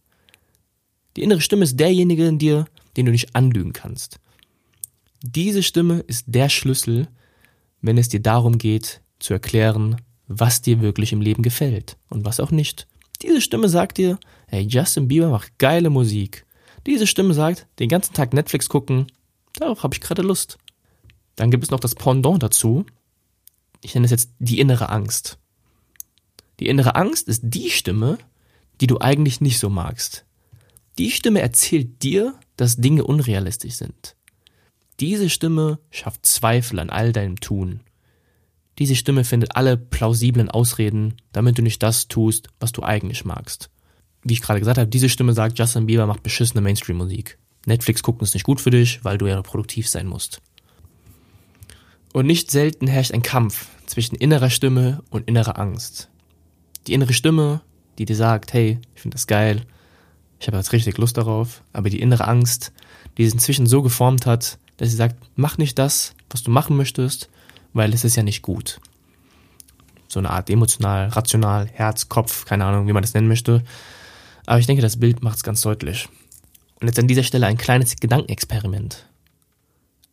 Die 1.15 1.23
innere 1.23 1.41
Stimme 1.41 1.63
ist 1.63 1.79
derjenige 1.79 2.27
in 2.27 2.39
dir, 2.39 2.65
den 2.95 3.05
du 3.05 3.11
nicht 3.11 3.35
anlügen 3.35 3.73
kannst. 3.73 4.19
Diese 5.21 5.63
Stimme 5.63 5.99
ist 6.01 6.25
der 6.27 6.49
Schlüssel, 6.49 7.07
wenn 7.81 7.97
es 7.97 8.09
dir 8.09 8.21
darum 8.21 8.57
geht, 8.57 9.01
zu 9.19 9.33
erklären, 9.33 9.97
was 10.27 10.61
dir 10.61 10.81
wirklich 10.81 11.11
im 11.13 11.21
Leben 11.21 11.41
gefällt 11.41 11.97
und 12.09 12.25
was 12.25 12.39
auch 12.39 12.51
nicht. 12.51 12.87
Diese 13.21 13.41
Stimme 13.41 13.69
sagt 13.69 13.97
dir, 13.97 14.19
hey, 14.47 14.61
Justin 14.61 15.07
Bieber 15.07 15.29
macht 15.29 15.57
geile 15.57 15.89
Musik. 15.89 16.45
Diese 16.87 17.05
Stimme 17.05 17.33
sagt, 17.33 17.67
den 17.79 17.89
ganzen 17.89 18.13
Tag 18.13 18.33
Netflix 18.33 18.69
gucken, 18.69 19.07
darauf 19.53 19.83
habe 19.83 19.93
ich 19.93 19.99
gerade 19.99 20.21
Lust. 20.21 20.57
Dann 21.35 21.51
gibt 21.51 21.65
es 21.65 21.69
noch 21.69 21.81
das 21.81 21.95
Pendant 21.95 22.41
dazu. 22.41 22.85
Ich 23.81 23.93
nenne 23.93 24.05
es 24.05 24.11
jetzt 24.11 24.31
die 24.39 24.61
innere 24.61 24.87
Angst. 24.87 25.37
Die 26.61 26.67
innere 26.67 26.95
Angst 26.95 27.27
ist 27.27 27.41
die 27.43 27.69
Stimme, 27.69 28.17
die 28.79 28.87
du 28.87 29.01
eigentlich 29.01 29.41
nicht 29.41 29.59
so 29.59 29.69
magst. 29.69 30.25
Die 30.97 31.11
Stimme 31.11 31.41
erzählt 31.41 32.01
dir, 32.03 32.39
dass 32.55 32.77
Dinge 32.77 33.03
unrealistisch 33.03 33.73
sind. 33.73 34.15
Diese 35.01 35.29
Stimme 35.29 35.79
schafft 35.91 36.25
Zweifel 36.25 36.79
an 36.79 36.89
all 36.89 37.11
deinem 37.11 37.39
Tun. 37.41 37.81
Diese 38.79 38.95
Stimme 38.95 39.25
findet 39.25 39.57
alle 39.57 39.75
plausiblen 39.75 40.49
Ausreden, 40.49 41.15
damit 41.33 41.57
du 41.57 41.61
nicht 41.61 41.83
das 41.83 42.07
tust, 42.07 42.47
was 42.61 42.71
du 42.71 42.81
eigentlich 42.81 43.25
magst 43.25 43.69
wie 44.27 44.33
ich 44.33 44.41
gerade 44.41 44.59
gesagt 44.59 44.77
habe, 44.77 44.89
diese 44.89 45.09
Stimme 45.09 45.33
sagt, 45.33 45.57
Justin 45.57 45.85
Bieber 45.85 46.05
macht 46.05 46.23
beschissene 46.23 46.61
Mainstream-Musik. 46.61 47.37
Netflix 47.65 48.03
gucken 48.03 48.23
ist 48.23 48.33
nicht 48.33 48.43
gut 48.43 48.61
für 48.61 48.71
dich, 48.71 49.03
weil 49.03 49.17
du 49.17 49.27
ja 49.27 49.41
produktiv 49.41 49.87
sein 49.87 50.07
musst. 50.07 50.41
Und 52.13 52.25
nicht 52.25 52.51
selten 52.51 52.87
herrscht 52.87 53.13
ein 53.13 53.21
Kampf 53.21 53.67
zwischen 53.85 54.15
innerer 54.15 54.49
Stimme 54.49 55.03
und 55.09 55.27
innerer 55.27 55.59
Angst. 55.59 56.09
Die 56.87 56.93
innere 56.93 57.13
Stimme, 57.13 57.61
die 57.97 58.05
dir 58.05 58.15
sagt, 58.15 58.53
hey, 58.53 58.79
ich 58.95 59.01
finde 59.01 59.15
das 59.15 59.27
geil, 59.27 59.65
ich 60.39 60.47
habe 60.47 60.57
jetzt 60.57 60.73
richtig 60.73 60.97
Lust 60.97 61.17
darauf, 61.17 61.63
aber 61.73 61.89
die 61.89 61.99
innere 61.99 62.27
Angst, 62.27 62.71
die 63.17 63.25
sich 63.25 63.33
inzwischen 63.33 63.65
so 63.65 63.81
geformt 63.81 64.25
hat, 64.25 64.59
dass 64.77 64.89
sie 64.89 64.95
sagt, 64.95 65.15
mach 65.35 65.57
nicht 65.57 65.79
das, 65.79 66.15
was 66.29 66.43
du 66.43 66.51
machen 66.51 66.77
möchtest, 66.77 67.29
weil 67.73 67.93
es 67.93 68.03
ist 68.03 68.15
ja 68.15 68.23
nicht 68.23 68.41
gut. 68.41 68.79
So 70.07 70.19
eine 70.19 70.29
Art 70.29 70.49
emotional, 70.49 71.09
rational, 71.09 71.67
Herz, 71.67 72.07
Kopf, 72.07 72.45
keine 72.45 72.65
Ahnung, 72.65 72.87
wie 72.87 72.93
man 72.93 73.03
das 73.03 73.13
nennen 73.13 73.27
möchte, 73.27 73.63
aber 74.47 74.59
ich 74.59 74.65
denke, 74.65 74.81
das 74.81 74.97
Bild 74.97 75.21
macht 75.21 75.37
es 75.37 75.43
ganz 75.43 75.61
deutlich. 75.61 76.07
Und 76.79 76.87
jetzt 76.87 76.97
an 76.97 77.07
dieser 77.07 77.23
Stelle 77.23 77.47
ein 77.47 77.57
kleines 77.57 77.97
Gedankenexperiment. 77.97 79.05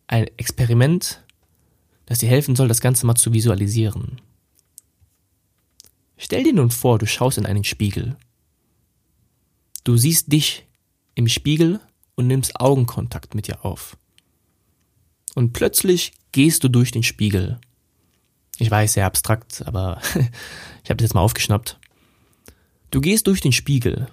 Ein 0.09 0.27
Experiment, 0.37 1.23
das 2.07 2.19
dir 2.19 2.29
helfen 2.29 2.57
soll, 2.57 2.67
das 2.67 2.81
Ganze 2.81 3.07
mal 3.07 3.15
zu 3.15 3.33
visualisieren. 3.33 4.21
Stell 6.17 6.43
dir 6.43 6.53
nun 6.53 6.73
vor, 6.73 6.99
du 6.99 7.07
schaust 7.07 7.39
in 7.39 7.47
einen 7.47 7.63
Spiegel. 7.63 8.17
Du 9.85 9.97
siehst 9.97 10.33
dich 10.33 10.67
im 11.15 11.29
Spiegel 11.29 11.81
und 12.17 12.27
nimmst 12.27 12.61
Augenkontakt 12.61 13.37
mit 13.37 13.47
dir 13.47 13.65
auf. 13.65 13.97
Und 15.37 15.53
plötzlich 15.53 16.13
gehst 16.33 16.65
du 16.65 16.69
durch 16.69 16.91
den 16.91 17.05
Spiegel. 17.05 17.61
Ich 18.59 18.71
weiß, 18.71 18.95
sehr 18.95 19.07
abstrakt, 19.07 19.63
aber 19.65 20.01
ich 20.83 20.91
habe 20.91 20.97
das 20.97 21.05
jetzt 21.05 21.15
mal 21.15 21.21
aufgeschnappt. 21.21 21.79
Du 22.91 23.01
gehst 23.01 23.29
durch 23.29 23.41
den 23.41 23.53
Spiegel 23.53 24.09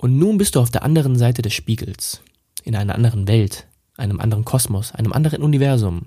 und 0.00 0.18
nun 0.18 0.38
bist 0.38 0.54
du 0.54 0.60
auf 0.60 0.70
der 0.70 0.82
anderen 0.82 1.16
Seite 1.16 1.42
des 1.42 1.52
Spiegels, 1.52 2.22
in 2.62 2.74
einer 2.74 2.94
anderen 2.94 3.28
Welt, 3.28 3.66
einem 3.96 4.20
anderen 4.20 4.44
Kosmos, 4.44 4.92
einem 4.92 5.12
anderen 5.12 5.42
Universum. 5.42 6.06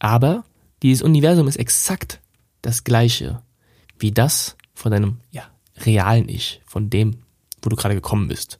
Aber 0.00 0.44
dieses 0.82 1.02
Universum 1.02 1.48
ist 1.48 1.56
exakt 1.56 2.20
das 2.62 2.84
gleiche 2.84 3.42
wie 3.98 4.12
das 4.12 4.56
von 4.74 4.92
deinem 4.92 5.18
ja, 5.30 5.44
realen 5.78 6.28
Ich, 6.28 6.60
von 6.66 6.90
dem, 6.90 7.22
wo 7.62 7.70
du 7.70 7.76
gerade 7.76 7.94
gekommen 7.94 8.28
bist. 8.28 8.58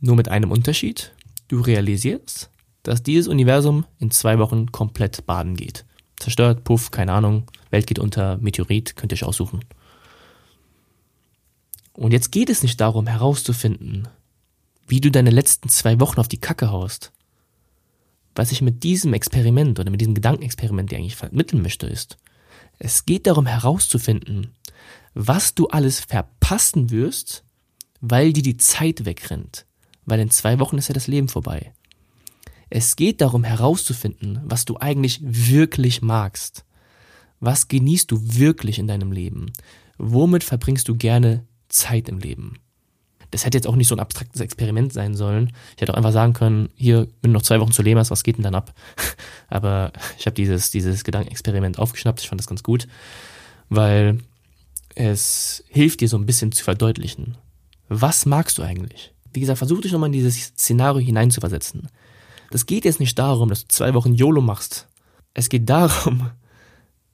Nur 0.00 0.16
mit 0.16 0.28
einem 0.28 0.52
Unterschied, 0.52 1.12
du 1.48 1.60
realisierst, 1.60 2.50
dass 2.82 3.02
dieses 3.02 3.26
Universum 3.26 3.84
in 3.98 4.10
zwei 4.10 4.38
Wochen 4.38 4.70
komplett 4.70 5.26
baden 5.26 5.56
geht. 5.56 5.84
Zerstört, 6.18 6.64
puff, 6.64 6.90
keine 6.90 7.12
Ahnung, 7.12 7.44
Welt 7.70 7.86
geht 7.86 7.98
unter, 7.98 8.38
Meteorit, 8.38 8.96
könnt 8.96 9.12
ihr 9.12 9.16
euch 9.16 9.24
aussuchen. 9.24 9.64
Und 11.98 12.12
jetzt 12.12 12.30
geht 12.30 12.48
es 12.48 12.62
nicht 12.62 12.80
darum 12.80 13.08
herauszufinden, 13.08 14.06
wie 14.86 15.00
du 15.00 15.10
deine 15.10 15.30
letzten 15.30 15.68
zwei 15.68 15.98
Wochen 15.98 16.20
auf 16.20 16.28
die 16.28 16.38
Kacke 16.38 16.70
haust. 16.70 17.10
Was 18.36 18.52
ich 18.52 18.62
mit 18.62 18.84
diesem 18.84 19.14
Experiment 19.14 19.80
oder 19.80 19.90
mit 19.90 20.00
diesem 20.00 20.14
Gedankenexperiment 20.14 20.94
eigentlich 20.94 21.16
vermitteln 21.16 21.60
möchte, 21.60 21.88
ist, 21.88 22.16
es 22.78 23.04
geht 23.04 23.26
darum 23.26 23.46
herauszufinden, 23.46 24.52
was 25.14 25.56
du 25.56 25.66
alles 25.66 25.98
verpassen 25.98 26.90
wirst, 26.90 27.42
weil 28.00 28.32
dir 28.32 28.44
die 28.44 28.58
Zeit 28.58 29.04
wegrennt. 29.04 29.66
Weil 30.04 30.20
in 30.20 30.30
zwei 30.30 30.60
Wochen 30.60 30.78
ist 30.78 30.86
ja 30.86 30.94
das 30.94 31.08
Leben 31.08 31.28
vorbei. 31.28 31.72
Es 32.70 32.94
geht 32.94 33.20
darum 33.20 33.42
herauszufinden, 33.42 34.38
was 34.44 34.64
du 34.64 34.76
eigentlich 34.76 35.18
wirklich 35.20 36.00
magst. 36.00 36.64
Was 37.40 37.66
genießt 37.66 38.08
du 38.08 38.20
wirklich 38.22 38.78
in 38.78 38.86
deinem 38.86 39.10
Leben? 39.10 39.52
Womit 39.96 40.44
verbringst 40.44 40.86
du 40.86 40.94
gerne 40.94 41.44
Zeit 41.68 42.08
im 42.08 42.18
Leben? 42.18 42.58
Das 43.30 43.44
hätte 43.44 43.58
jetzt 43.58 43.66
auch 43.66 43.76
nicht 43.76 43.88
so 43.88 43.94
ein 43.94 44.00
abstraktes 44.00 44.40
Experiment 44.40 44.92
sein 44.92 45.14
sollen. 45.14 45.52
Ich 45.76 45.82
hätte 45.82 45.92
auch 45.92 45.96
einfach 45.96 46.12
sagen 46.12 46.32
können, 46.32 46.70
hier, 46.74 47.08
wenn 47.20 47.32
du 47.32 47.36
noch 47.36 47.42
zwei 47.42 47.60
Wochen 47.60 47.72
zu 47.72 47.82
leben 47.82 48.00
hast, 48.00 48.10
was 48.10 48.22
geht 48.22 48.36
denn 48.36 48.44
dann 48.44 48.54
ab? 48.54 48.74
Aber 49.48 49.92
ich 50.18 50.26
habe 50.26 50.34
dieses, 50.34 50.70
dieses 50.70 51.04
Gedankenexperiment 51.04 51.78
aufgeschnappt, 51.78 52.20
ich 52.20 52.28
fand 52.28 52.40
das 52.40 52.46
ganz 52.46 52.62
gut, 52.62 52.88
weil 53.68 54.20
es 54.94 55.62
hilft 55.68 56.00
dir 56.00 56.08
so 56.08 56.16
ein 56.16 56.26
bisschen 56.26 56.52
zu 56.52 56.64
verdeutlichen. 56.64 57.36
Was 57.88 58.26
magst 58.26 58.58
du 58.58 58.62
eigentlich? 58.62 59.14
Wie 59.32 59.40
gesagt, 59.40 59.58
versuch 59.58 59.82
dich 59.82 59.92
nochmal 59.92 60.08
in 60.08 60.14
dieses 60.14 60.36
Szenario 60.36 61.04
hineinzuversetzen. 61.04 61.88
Das 62.50 62.66
geht 62.66 62.84
jetzt 62.84 63.00
nicht 63.00 63.18
darum, 63.18 63.50
dass 63.50 63.62
du 63.62 63.68
zwei 63.68 63.92
Wochen 63.94 64.14
YOLO 64.14 64.40
machst. 64.40 64.88
Es 65.34 65.48
geht 65.48 65.68
darum, 65.68 66.30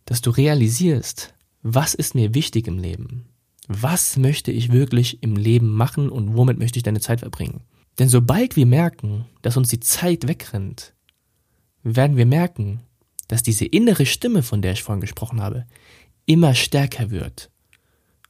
dass 0.04 0.22
du 0.22 0.30
realisierst, 0.30 1.34
was 1.62 1.94
ist 1.94 2.14
mir 2.14 2.34
wichtig 2.34 2.68
im 2.68 2.78
Leben? 2.78 3.26
Was 3.66 4.16
möchte 4.16 4.52
ich 4.52 4.72
wirklich 4.72 5.22
im 5.22 5.36
Leben 5.36 5.72
machen 5.72 6.10
und 6.10 6.36
womit 6.36 6.58
möchte 6.58 6.78
ich 6.78 6.82
deine 6.82 7.00
Zeit 7.00 7.20
verbringen? 7.20 7.62
Denn 7.98 8.08
sobald 8.08 8.56
wir 8.56 8.66
merken, 8.66 9.26
dass 9.42 9.56
uns 9.56 9.68
die 9.68 9.80
Zeit 9.80 10.26
wegrennt, 10.28 10.94
werden 11.82 12.16
wir 12.16 12.26
merken, 12.26 12.80
dass 13.28 13.42
diese 13.42 13.64
innere 13.64 14.06
Stimme, 14.06 14.42
von 14.42 14.62
der 14.62 14.72
ich 14.72 14.82
vorhin 14.82 15.00
gesprochen 15.00 15.40
habe, 15.40 15.66
immer 16.26 16.54
stärker 16.54 17.10
wird. 17.10 17.50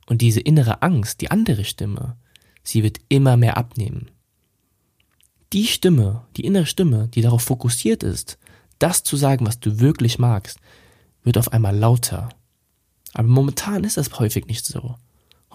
Und 0.07 0.21
diese 0.21 0.41
innere 0.41 0.83
Angst, 0.83 1.21
die 1.21 1.31
andere 1.31 1.65
Stimme, 1.65 2.17
sie 2.63 2.83
wird 2.83 2.99
immer 3.09 3.37
mehr 3.37 3.57
abnehmen. 3.57 4.11
Die 5.53 5.67
Stimme, 5.67 6.27
die 6.37 6.45
innere 6.45 6.67
Stimme, 6.67 7.09
die 7.09 7.23
darauf 7.23 7.43
fokussiert 7.43 8.03
ist, 8.03 8.39
das 8.79 9.03
zu 9.03 9.17
sagen, 9.17 9.47
was 9.47 9.61
du 9.61 9.81
wirklich 9.81 10.19
magst, 10.19 10.59
wird 11.23 11.39
auf 11.39 11.53
einmal 11.53 11.77
lauter. 11.77 12.29
Aber 13.15 13.29
momentan 13.29 13.85
ist 13.85 13.97
das 13.97 14.19
häufig 14.19 14.47
nicht 14.47 14.67
so. 14.67 14.97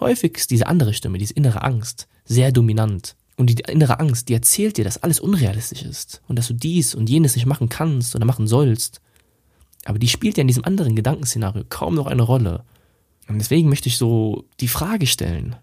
Häufig 0.00 0.36
ist 0.36 0.50
diese 0.50 0.66
andere 0.66 0.94
Stimme, 0.94 1.18
diese 1.18 1.34
innere 1.34 1.62
Angst, 1.62 2.08
sehr 2.24 2.52
dominant. 2.52 3.16
Und 3.36 3.46
die 3.46 3.62
innere 3.68 4.00
Angst, 4.00 4.28
die 4.28 4.34
erzählt 4.34 4.76
dir, 4.76 4.84
dass 4.84 5.02
alles 5.02 5.20
unrealistisch 5.20 5.82
ist 5.82 6.22
und 6.26 6.38
dass 6.38 6.48
du 6.48 6.54
dies 6.54 6.94
und 6.94 7.08
jenes 7.08 7.36
nicht 7.36 7.46
machen 7.46 7.68
kannst 7.68 8.16
oder 8.16 8.26
machen 8.26 8.46
sollst. 8.46 9.00
Aber 9.84 9.98
die 9.98 10.08
spielt 10.08 10.36
ja 10.36 10.42
in 10.42 10.48
diesem 10.48 10.64
anderen 10.64 10.96
Gedankenszenario 10.96 11.64
kaum 11.68 11.94
noch 11.94 12.06
eine 12.06 12.22
Rolle. 12.22 12.64
Und 13.28 13.38
deswegen 13.38 13.68
möchte 13.68 13.88
ich 13.88 13.96
so 13.96 14.44
die 14.60 14.68
Frage 14.68 15.06
stellen, 15.06 15.56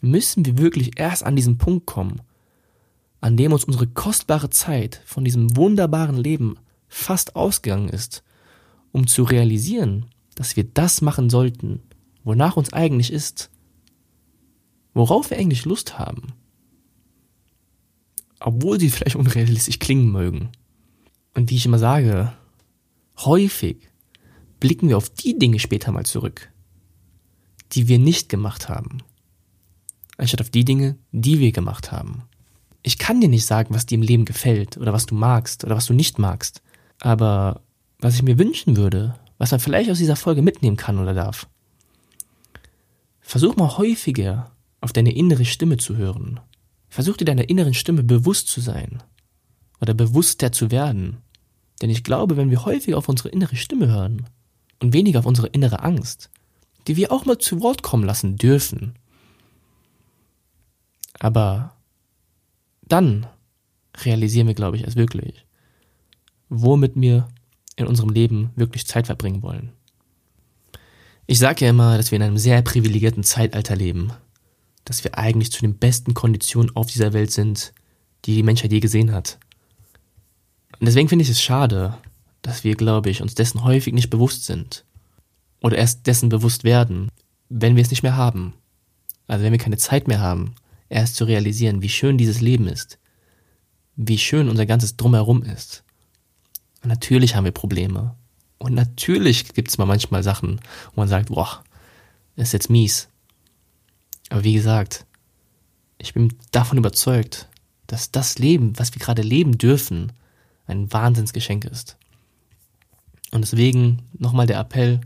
müssen 0.00 0.44
wir 0.44 0.58
wirklich 0.58 0.98
erst 0.98 1.24
an 1.24 1.36
diesen 1.36 1.58
Punkt 1.58 1.86
kommen, 1.86 2.20
an 3.20 3.36
dem 3.36 3.52
uns 3.52 3.64
unsere 3.64 3.86
kostbare 3.86 4.50
Zeit 4.50 5.02
von 5.04 5.24
diesem 5.24 5.56
wunderbaren 5.56 6.16
Leben 6.16 6.56
fast 6.88 7.34
ausgegangen 7.34 7.88
ist, 7.88 8.22
um 8.92 9.06
zu 9.06 9.24
realisieren, 9.24 10.06
dass 10.34 10.56
wir 10.56 10.64
das 10.64 11.00
machen 11.00 11.30
sollten, 11.30 11.82
wonach 12.22 12.56
uns 12.56 12.72
eigentlich 12.72 13.12
ist, 13.12 13.50
worauf 14.94 15.30
wir 15.30 15.38
eigentlich 15.38 15.64
Lust 15.64 15.98
haben, 15.98 16.32
obwohl 18.40 18.78
sie 18.78 18.90
vielleicht 18.90 19.16
unrealistisch 19.16 19.78
klingen 19.78 20.10
mögen. 20.10 20.50
Und 21.34 21.50
wie 21.50 21.56
ich 21.56 21.66
immer 21.66 21.78
sage, 21.78 22.32
häufig 23.18 23.88
blicken 24.60 24.88
wir 24.88 24.96
auf 24.96 25.08
die 25.08 25.38
Dinge 25.38 25.58
später 25.58 25.92
mal 25.92 26.06
zurück, 26.06 26.50
die 27.72 27.88
wir 27.88 27.98
nicht 27.98 28.28
gemacht 28.28 28.68
haben, 28.68 28.98
anstatt 30.16 30.40
auf 30.40 30.50
die 30.50 30.64
Dinge, 30.64 30.96
die 31.12 31.38
wir 31.38 31.52
gemacht 31.52 31.92
haben. 31.92 32.22
Ich 32.82 32.98
kann 32.98 33.20
dir 33.20 33.28
nicht 33.28 33.46
sagen, 33.46 33.74
was 33.74 33.86
dir 33.86 33.96
im 33.96 34.02
Leben 34.02 34.24
gefällt 34.24 34.78
oder 34.78 34.92
was 34.92 35.06
du 35.06 35.14
magst 35.14 35.64
oder 35.64 35.76
was 35.76 35.86
du 35.86 35.94
nicht 35.94 36.18
magst, 36.18 36.62
aber 37.00 37.62
was 38.00 38.14
ich 38.14 38.22
mir 38.22 38.38
wünschen 38.38 38.76
würde, 38.76 39.18
was 39.38 39.50
man 39.50 39.60
vielleicht 39.60 39.90
aus 39.90 39.98
dieser 39.98 40.16
Folge 40.16 40.42
mitnehmen 40.42 40.76
kann 40.76 40.98
oder 40.98 41.14
darf. 41.14 41.48
Versuch 43.20 43.56
mal 43.56 43.76
häufiger 43.76 44.50
auf 44.80 44.92
deine 44.92 45.14
innere 45.14 45.44
Stimme 45.44 45.76
zu 45.76 45.96
hören. 45.96 46.40
Versuch 46.88 47.16
dir 47.16 47.24
deiner 47.24 47.48
inneren 47.48 47.74
Stimme 47.74 48.02
bewusst 48.02 48.48
zu 48.48 48.60
sein 48.60 49.02
oder 49.80 49.94
bewusster 49.94 50.52
zu 50.52 50.70
werden. 50.70 51.18
Denn 51.82 51.90
ich 51.90 52.04
glaube, 52.04 52.36
wenn 52.36 52.50
wir 52.50 52.64
häufiger 52.64 52.98
auf 52.98 53.08
unsere 53.08 53.28
innere 53.28 53.56
Stimme 53.56 53.88
hören 53.88 54.26
und 54.80 54.92
weniger 54.92 55.20
auf 55.20 55.26
unsere 55.26 55.48
innere 55.48 55.82
Angst, 55.82 56.30
die 56.86 56.96
wir 56.96 57.12
auch 57.12 57.24
mal 57.24 57.38
zu 57.38 57.60
Wort 57.60 57.82
kommen 57.82 58.04
lassen 58.04 58.36
dürfen, 58.36 58.94
aber 61.20 61.74
dann 62.82 63.26
realisieren 64.04 64.46
wir, 64.46 64.54
glaube 64.54 64.76
ich, 64.76 64.84
erst 64.84 64.96
wirklich, 64.96 65.44
womit 66.48 66.92
wir 66.96 67.28
in 67.76 67.86
unserem 67.86 68.10
Leben 68.10 68.50
wirklich 68.56 68.86
Zeit 68.86 69.06
verbringen 69.06 69.42
wollen. 69.42 69.72
Ich 71.26 71.38
sage 71.38 71.64
ja 71.64 71.70
immer, 71.70 71.96
dass 71.96 72.10
wir 72.10 72.16
in 72.16 72.22
einem 72.22 72.38
sehr 72.38 72.62
privilegierten 72.62 73.22
Zeitalter 73.22 73.76
leben, 73.76 74.12
dass 74.88 75.04
wir 75.04 75.18
eigentlich 75.18 75.52
zu 75.52 75.60
den 75.60 75.76
besten 75.76 76.14
Konditionen 76.14 76.74
auf 76.74 76.86
dieser 76.86 77.12
Welt 77.12 77.30
sind, 77.30 77.74
die 78.24 78.34
die 78.34 78.42
Menschheit 78.42 78.72
je 78.72 78.80
gesehen 78.80 79.12
hat. 79.12 79.38
Und 80.80 80.86
deswegen 80.86 81.10
finde 81.10 81.24
ich 81.24 81.28
es 81.28 81.42
schade, 81.42 81.98
dass 82.40 82.64
wir, 82.64 82.74
glaube 82.74 83.10
ich, 83.10 83.20
uns 83.20 83.34
dessen 83.34 83.64
häufig 83.64 83.92
nicht 83.92 84.08
bewusst 84.08 84.46
sind. 84.46 84.86
Oder 85.60 85.76
erst 85.76 86.06
dessen 86.06 86.30
bewusst 86.30 86.64
werden, 86.64 87.10
wenn 87.50 87.76
wir 87.76 87.82
es 87.82 87.90
nicht 87.90 88.02
mehr 88.02 88.16
haben. 88.16 88.54
Also 89.26 89.44
wenn 89.44 89.52
wir 89.52 89.58
keine 89.58 89.76
Zeit 89.76 90.08
mehr 90.08 90.20
haben, 90.20 90.54
erst 90.88 91.16
zu 91.16 91.24
realisieren, 91.24 91.82
wie 91.82 91.90
schön 91.90 92.16
dieses 92.16 92.40
Leben 92.40 92.66
ist, 92.66 92.98
wie 93.94 94.16
schön 94.16 94.48
unser 94.48 94.64
ganzes 94.64 94.96
Drumherum 94.96 95.42
ist. 95.42 95.84
Und 96.82 96.88
natürlich 96.88 97.34
haben 97.34 97.44
wir 97.44 97.52
Probleme. 97.52 98.14
Und 98.56 98.72
natürlich 98.72 99.52
gibt 99.52 99.68
es 99.68 99.76
mal 99.76 99.84
manchmal 99.84 100.22
Sachen, 100.22 100.60
wo 100.94 101.02
man 101.02 101.08
sagt, 101.08 101.28
boah, 101.28 101.62
ist 102.36 102.54
jetzt 102.54 102.70
mies. 102.70 103.08
Aber 104.30 104.44
wie 104.44 104.54
gesagt, 104.54 105.06
ich 105.98 106.14
bin 106.14 106.36
davon 106.50 106.78
überzeugt, 106.78 107.48
dass 107.86 108.10
das 108.10 108.38
Leben, 108.38 108.78
was 108.78 108.94
wir 108.94 109.00
gerade 109.00 109.22
leben 109.22 109.58
dürfen, 109.58 110.12
ein 110.66 110.92
Wahnsinnsgeschenk 110.92 111.64
ist. 111.64 111.96
Und 113.30 113.42
deswegen 113.42 114.02
nochmal 114.12 114.46
der 114.46 114.58
Appell, 114.60 115.00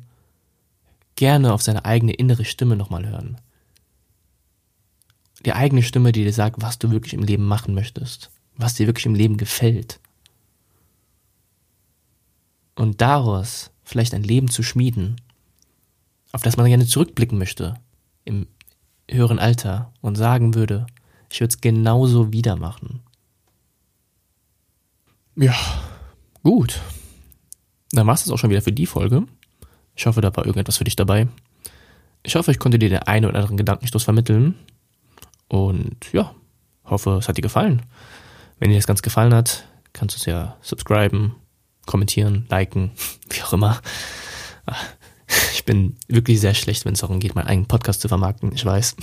gerne 1.15 1.53
auf 1.53 1.63
seine 1.63 1.85
eigene 1.85 2.13
innere 2.13 2.45
Stimme 2.45 2.77
nochmal 2.77 3.07
hören 3.07 3.39
die 5.45 5.53
eigene 5.53 5.83
Stimme, 5.83 6.13
die 6.13 6.25
dir 6.25 6.33
sagt, 6.33 6.63
was 6.63 6.79
du 6.79 6.91
wirklich 6.91 7.15
im 7.15 7.23
Leben 7.23 7.45
machen 7.45 7.75
möchtest, 7.75 8.31
was 8.57 8.75
dir 8.75 8.87
wirklich 8.87 9.07
im 9.07 9.15
Leben 9.15 9.37
gefällt. 9.37 10.01
Und 12.75 13.01
daraus 13.01 13.71
vielleicht 13.85 14.15
ein 14.15 14.23
Leben 14.23 14.49
zu 14.49 14.63
schmieden, 14.63 15.21
auf 16.33 16.43
das 16.43 16.57
man 16.57 16.67
gerne 16.67 16.87
zurückblicken 16.87 17.39
möchte 17.39 17.75
im 18.25 18.47
höheren 19.11 19.38
Alter 19.38 19.93
und 20.01 20.17
sagen 20.17 20.55
würde, 20.55 20.87
ich 21.31 21.41
würde 21.41 21.53
es 21.53 21.61
genauso 21.61 22.33
wieder 22.33 22.57
machen. 22.57 23.01
Ja, 25.37 25.55
gut. 26.43 26.81
Dann 27.93 28.07
war 28.07 28.15
es 28.15 28.25
das 28.25 28.33
auch 28.33 28.38
schon 28.38 28.51
wieder 28.51 28.62
für 28.62 28.73
die 28.73 28.87
Folge. 28.87 29.27
Ich 29.95 30.07
hoffe, 30.07 30.21
da 30.21 30.35
war 30.35 30.47
irgendetwas 30.47 30.77
für 30.77 30.85
dich 30.85 30.97
dabei. 30.97 31.29
Ich 32.23 32.37
hoffe, 32.37 32.51
ich 32.51 32.59
konnte 32.59 32.79
dir 32.79 32.88
den 32.88 33.01
einen 33.01 33.27
oder 33.27 33.37
anderen 33.37 33.57
Gedankenstoß 33.57 34.05
vermitteln, 34.05 34.55
und 35.53 36.11
ja, 36.15 36.35
hoffe, 36.87 37.19
es 37.19 37.29
hat 37.29 37.37
dir 37.37 37.43
gefallen. 37.43 37.83
Wenn 38.59 38.71
dir 38.71 38.77
das 38.77 38.87
ganz 38.87 39.03
gefallen 39.03 39.35
hat, 39.35 39.69
kannst 39.93 40.17
du 40.17 40.19
es 40.19 40.25
ja 40.25 40.57
subscriben, 40.62 41.35
kommentieren, 41.85 42.47
liken, 42.49 42.93
wie 43.29 43.43
auch 43.43 43.53
immer. 43.53 43.79
Ich 45.53 45.65
bin 45.65 45.97
wirklich 46.09 46.41
sehr 46.41 46.55
schlecht, 46.55 46.85
wenn 46.85 46.95
es 46.95 47.01
darum 47.01 47.21
geht, 47.21 47.35
meinen 47.35 47.47
eigenen 47.47 47.69
Podcast 47.69 48.01
zu 48.01 48.09
vermarkten, 48.09 48.53
ich 48.55 48.65
weiß. 48.65 48.97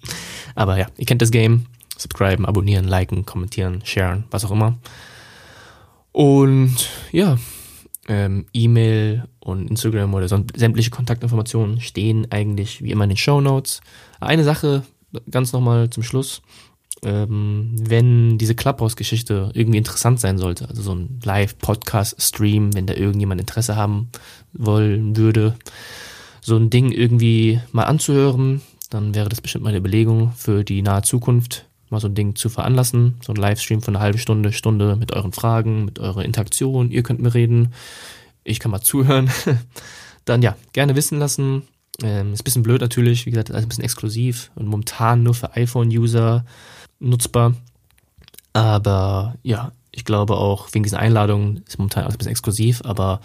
Aber 0.54 0.78
ja, 0.78 0.86
ihr 0.96 1.06
kennt 1.06 1.22
das 1.22 1.30
Game. 1.30 1.66
Subscriben, 1.96 2.46
abonnieren, 2.46 2.86
liken, 2.86 3.26
kommentieren, 3.26 3.82
sharen, 3.84 4.24
was 4.30 4.44
auch 4.44 4.50
immer. 4.50 4.78
Und 6.12 6.88
ja, 7.12 7.36
ähm, 8.08 8.46
E-Mail 8.52 9.24
und 9.40 9.68
Instagram 9.68 10.14
oder 10.14 10.26
sämtliche 10.28 10.90
Kontaktinformationen 10.90 11.80
stehen 11.80 12.26
eigentlich 12.30 12.82
wie 12.82 12.90
immer 12.90 13.04
in 13.04 13.10
den 13.10 13.16
Show 13.16 13.40
Notes. 13.40 13.80
Eine 14.18 14.44
Sache 14.44 14.82
ganz 15.30 15.52
nochmal 15.52 15.90
zum 15.90 16.02
Schluss, 16.02 16.42
ähm, 17.02 17.74
wenn 17.78 18.38
diese 18.38 18.54
Clubhouse-Geschichte 18.54 19.50
irgendwie 19.54 19.78
interessant 19.78 20.20
sein 20.20 20.38
sollte, 20.38 20.68
also 20.68 20.82
so 20.82 20.94
ein 20.94 21.20
Live-Podcast-Stream, 21.24 22.74
wenn 22.74 22.86
da 22.86 22.94
irgendjemand 22.94 23.40
Interesse 23.40 23.76
haben 23.76 24.10
wollen 24.52 25.16
würde, 25.16 25.56
so 26.40 26.56
ein 26.56 26.70
Ding 26.70 26.92
irgendwie 26.92 27.60
mal 27.72 27.84
anzuhören, 27.84 28.60
dann 28.90 29.14
wäre 29.14 29.28
das 29.28 29.40
bestimmt 29.40 29.64
mal 29.64 29.70
eine 29.70 29.78
Überlegung 29.78 30.32
für 30.36 30.64
die 30.64 30.82
nahe 30.82 31.02
Zukunft, 31.02 31.66
mal 31.88 32.00
so 32.00 32.08
ein 32.08 32.14
Ding 32.14 32.34
zu 32.34 32.48
veranlassen, 32.48 33.16
so 33.22 33.32
ein 33.32 33.36
Livestream 33.36 33.82
von 33.82 33.94
einer 33.94 34.02
halben 34.02 34.18
Stunde, 34.18 34.52
Stunde 34.52 34.96
mit 34.96 35.12
euren 35.12 35.32
Fragen, 35.32 35.84
mit 35.84 35.98
eurer 35.98 36.24
Interaktion, 36.24 36.90
ihr 36.90 37.02
könnt 37.02 37.20
mir 37.20 37.34
reden, 37.34 37.72
ich 38.44 38.58
kann 38.58 38.70
mal 38.70 38.80
zuhören. 38.80 39.30
dann 40.24 40.42
ja, 40.42 40.56
gerne 40.72 40.96
wissen 40.96 41.18
lassen 41.18 41.62
Ähm, 42.02 42.32
ist 42.32 42.40
ein 42.40 42.44
bisschen 42.44 42.62
blöd 42.62 42.80
natürlich, 42.80 43.26
wie 43.26 43.30
gesagt, 43.30 43.50
alles 43.50 43.64
ein 43.64 43.68
bisschen 43.68 43.84
exklusiv 43.84 44.50
und 44.54 44.66
momentan 44.66 45.22
nur 45.22 45.34
für 45.34 45.54
iPhone-User 45.54 46.46
nutzbar. 47.00 47.54
Aber 48.52 49.34
ja, 49.42 49.72
ich 49.92 50.04
glaube 50.04 50.36
auch 50.36 50.68
wegen 50.72 50.84
diesen 50.84 50.98
Einladungen 50.98 51.62
ist 51.66 51.78
momentan 51.78 52.04
alles 52.04 52.14
ein 52.14 52.18
bisschen 52.18 52.32
exklusiv, 52.32 52.82
aber 52.84 53.20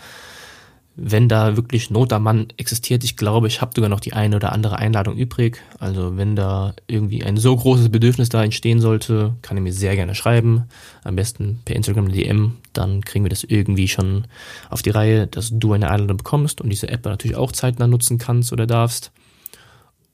wenn 0.97 1.27
da 1.27 1.57
wirklich 1.57 1.89
Not 1.89 2.13
am 2.13 2.23
Mann 2.23 2.47
existiert, 2.55 3.03
ich 3.03 3.17
glaube, 3.17 3.47
ich 3.47 3.59
habe 3.59 3.73
sogar 3.75 3.89
noch 3.89 3.99
die 3.99 4.13
eine 4.13 4.37
oder 4.37 4.53
andere 4.53 4.77
Einladung 4.77 5.17
übrig. 5.17 5.61
Also 5.77 6.15
wenn 6.15 6.37
da 6.37 6.73
irgendwie 6.87 7.23
ein 7.23 7.35
so 7.35 7.55
großes 7.55 7.89
Bedürfnis 7.89 8.29
da 8.29 8.43
entstehen 8.43 8.79
sollte, 8.79 9.35
kann 9.41 9.57
er 9.57 9.63
mir 9.63 9.73
sehr 9.73 9.95
gerne 9.95 10.15
schreiben. 10.15 10.63
Am 11.03 11.17
besten 11.17 11.59
per 11.65 11.75
Instagram 11.75 12.09
DM, 12.09 12.57
dann 12.71 13.01
kriegen 13.03 13.25
wir 13.25 13.29
das 13.29 13.43
irgendwie 13.43 13.89
schon 13.89 14.25
auf 14.69 14.83
die 14.83 14.91
Reihe, 14.91 15.27
dass 15.27 15.49
du 15.51 15.73
eine 15.73 15.89
Einladung 15.91 16.17
bekommst 16.17 16.61
und 16.61 16.69
diese 16.69 16.87
App 16.87 17.03
natürlich 17.03 17.35
auch 17.35 17.51
zeitnah 17.51 17.87
nutzen 17.87 18.17
kannst 18.17 18.53
oder 18.53 18.65
darfst. 18.65 19.11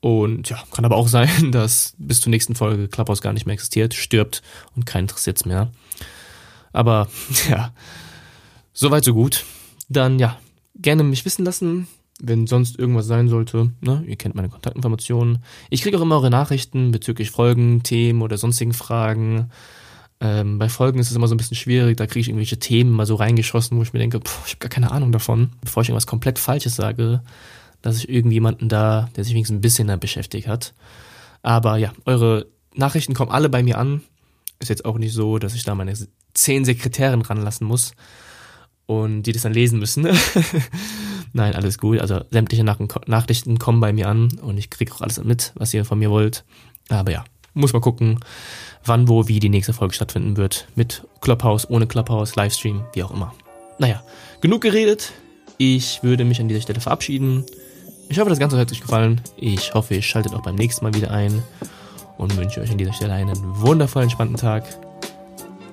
Und 0.01 0.49
ja, 0.49 0.61
kann 0.71 0.83
aber 0.83 0.97
auch 0.97 1.07
sein, 1.07 1.51
dass 1.51 1.93
bis 1.97 2.19
zur 2.19 2.31
nächsten 2.31 2.55
Folge 2.55 2.87
Clubhouse 2.89 3.21
gar 3.21 3.33
nicht 3.33 3.45
mehr 3.45 3.53
existiert, 3.53 3.93
stirbt 3.93 4.41
und 4.75 4.85
keinen 4.85 5.03
interessiert 5.03 5.45
mehr. 5.45 5.71
Aber 6.73 7.07
ja, 7.49 7.73
soweit 8.73 9.03
so 9.03 9.13
gut. 9.13 9.45
Dann 9.87 10.19
ja, 10.19 10.37
gerne 10.75 11.03
mich 11.03 11.25
wissen 11.25 11.45
lassen, 11.45 11.87
wenn 12.21 12.47
sonst 12.47 12.79
irgendwas 12.79 13.07
sein 13.07 13.27
sollte. 13.27 13.71
Ne? 13.81 14.03
Ihr 14.07 14.15
kennt 14.15 14.35
meine 14.35 14.49
Kontaktinformationen. 14.49 15.39
Ich 15.69 15.81
kriege 15.81 15.97
auch 15.97 16.01
immer 16.01 16.15
eure 16.15 16.29
Nachrichten 16.29 16.91
bezüglich 16.91 17.31
Folgen, 17.31 17.83
Themen 17.83 18.21
oder 18.21 18.37
sonstigen 18.37 18.73
Fragen. 18.73 19.49
Ähm, 20.21 20.59
bei 20.59 20.69
Folgen 20.69 20.99
ist 20.99 21.09
es 21.09 21.15
immer 21.15 21.27
so 21.27 21.33
ein 21.33 21.37
bisschen 21.37 21.57
schwierig, 21.57 21.97
da 21.97 22.05
kriege 22.05 22.19
ich 22.19 22.27
irgendwelche 22.27 22.59
Themen 22.59 22.91
mal 22.91 23.07
so 23.07 23.15
reingeschossen, 23.15 23.77
wo 23.77 23.81
ich 23.81 23.91
mir 23.91 23.99
denke, 23.99 24.19
pff, 24.19 24.45
ich 24.45 24.53
habe 24.53 24.59
gar 24.59 24.69
keine 24.69 24.91
Ahnung 24.91 25.11
davon. 25.11 25.49
Bevor 25.61 25.81
ich 25.81 25.89
irgendwas 25.89 26.07
komplett 26.07 26.37
Falsches 26.37 26.75
sage, 26.75 27.21
dass 27.81 27.97
ich 27.97 28.09
irgendjemanden 28.09 28.69
da, 28.69 29.09
der 29.15 29.23
sich 29.23 29.33
wenigstens 29.33 29.57
ein 29.57 29.61
bisschen 29.61 29.87
da 29.87 29.95
beschäftigt 29.95 30.47
hat. 30.47 30.73
Aber 31.41 31.77
ja, 31.77 31.91
eure 32.05 32.47
Nachrichten 32.75 33.13
kommen 33.13 33.31
alle 33.31 33.49
bei 33.49 33.63
mir 33.63 33.77
an. 33.77 34.01
Ist 34.59 34.69
jetzt 34.69 34.85
auch 34.85 34.97
nicht 34.97 35.13
so, 35.13 35.39
dass 35.39 35.55
ich 35.55 35.63
da 35.63 35.73
meine 35.75 35.93
zehn 36.33 36.65
Sekretärin 36.65 37.21
ranlassen 37.21 37.67
muss 37.67 37.93
und 38.85 39.23
die 39.23 39.31
das 39.31 39.41
dann 39.43 39.53
lesen 39.53 39.79
müssen. 39.79 40.07
Nein, 41.33 41.55
alles 41.55 41.77
gut. 41.77 41.99
Also 41.99 42.21
sämtliche 42.29 42.63
Nach 42.63 42.77
Nachrichten 43.07 43.57
kommen 43.57 43.79
bei 43.79 43.93
mir 43.93 44.07
an 44.07 44.29
und 44.41 44.57
ich 44.57 44.69
kriege 44.69 44.93
auch 44.93 45.01
alles 45.01 45.23
mit, 45.23 45.53
was 45.55 45.73
ihr 45.73 45.85
von 45.85 45.97
mir 45.97 46.11
wollt. 46.11 46.43
Aber 46.89 47.11
ja, 47.11 47.23
muss 47.53 47.73
mal 47.73 47.79
gucken, 47.79 48.19
wann, 48.83 49.07
wo, 49.07 49.27
wie 49.27 49.39
die 49.39 49.49
nächste 49.49 49.73
Folge 49.73 49.93
stattfinden 49.93 50.37
wird. 50.37 50.67
Mit 50.75 51.07
Clubhouse, 51.21 51.69
ohne 51.69 51.87
Clubhouse, 51.87 52.35
Livestream, 52.35 52.83
wie 52.93 53.03
auch 53.03 53.11
immer. 53.11 53.33
Naja, 53.79 54.03
genug 54.41 54.61
geredet. 54.61 55.13
Ich 55.57 56.03
würde 56.03 56.25
mich 56.25 56.39
an 56.41 56.47
dieser 56.47 56.61
Stelle 56.61 56.81
verabschieden. 56.81 57.45
Ich 58.11 58.19
hoffe, 58.19 58.29
das 58.29 58.39
Ganze 58.39 58.57
hat 58.57 58.69
euch 58.69 58.81
gefallen. 58.81 59.21
Ich 59.37 59.73
hoffe, 59.73 59.95
ihr 59.95 60.01
schaltet 60.01 60.33
auch 60.33 60.41
beim 60.41 60.55
nächsten 60.55 60.83
Mal 60.83 60.93
wieder 60.93 61.11
ein 61.11 61.41
und 62.17 62.35
wünsche 62.35 62.59
euch 62.59 62.69
an 62.69 62.77
dieser 62.77 62.91
Stelle 62.91 63.13
einen 63.13 63.37
wundervollen, 63.61 64.07
entspannten 64.09 64.35
Tag. 64.35 64.65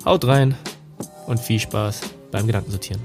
Haut 0.05 0.25
rein 0.25 0.55
und 1.27 1.41
viel 1.41 1.59
Spaß 1.59 2.01
beim 2.31 2.47
Gedankensortieren. 2.47 3.03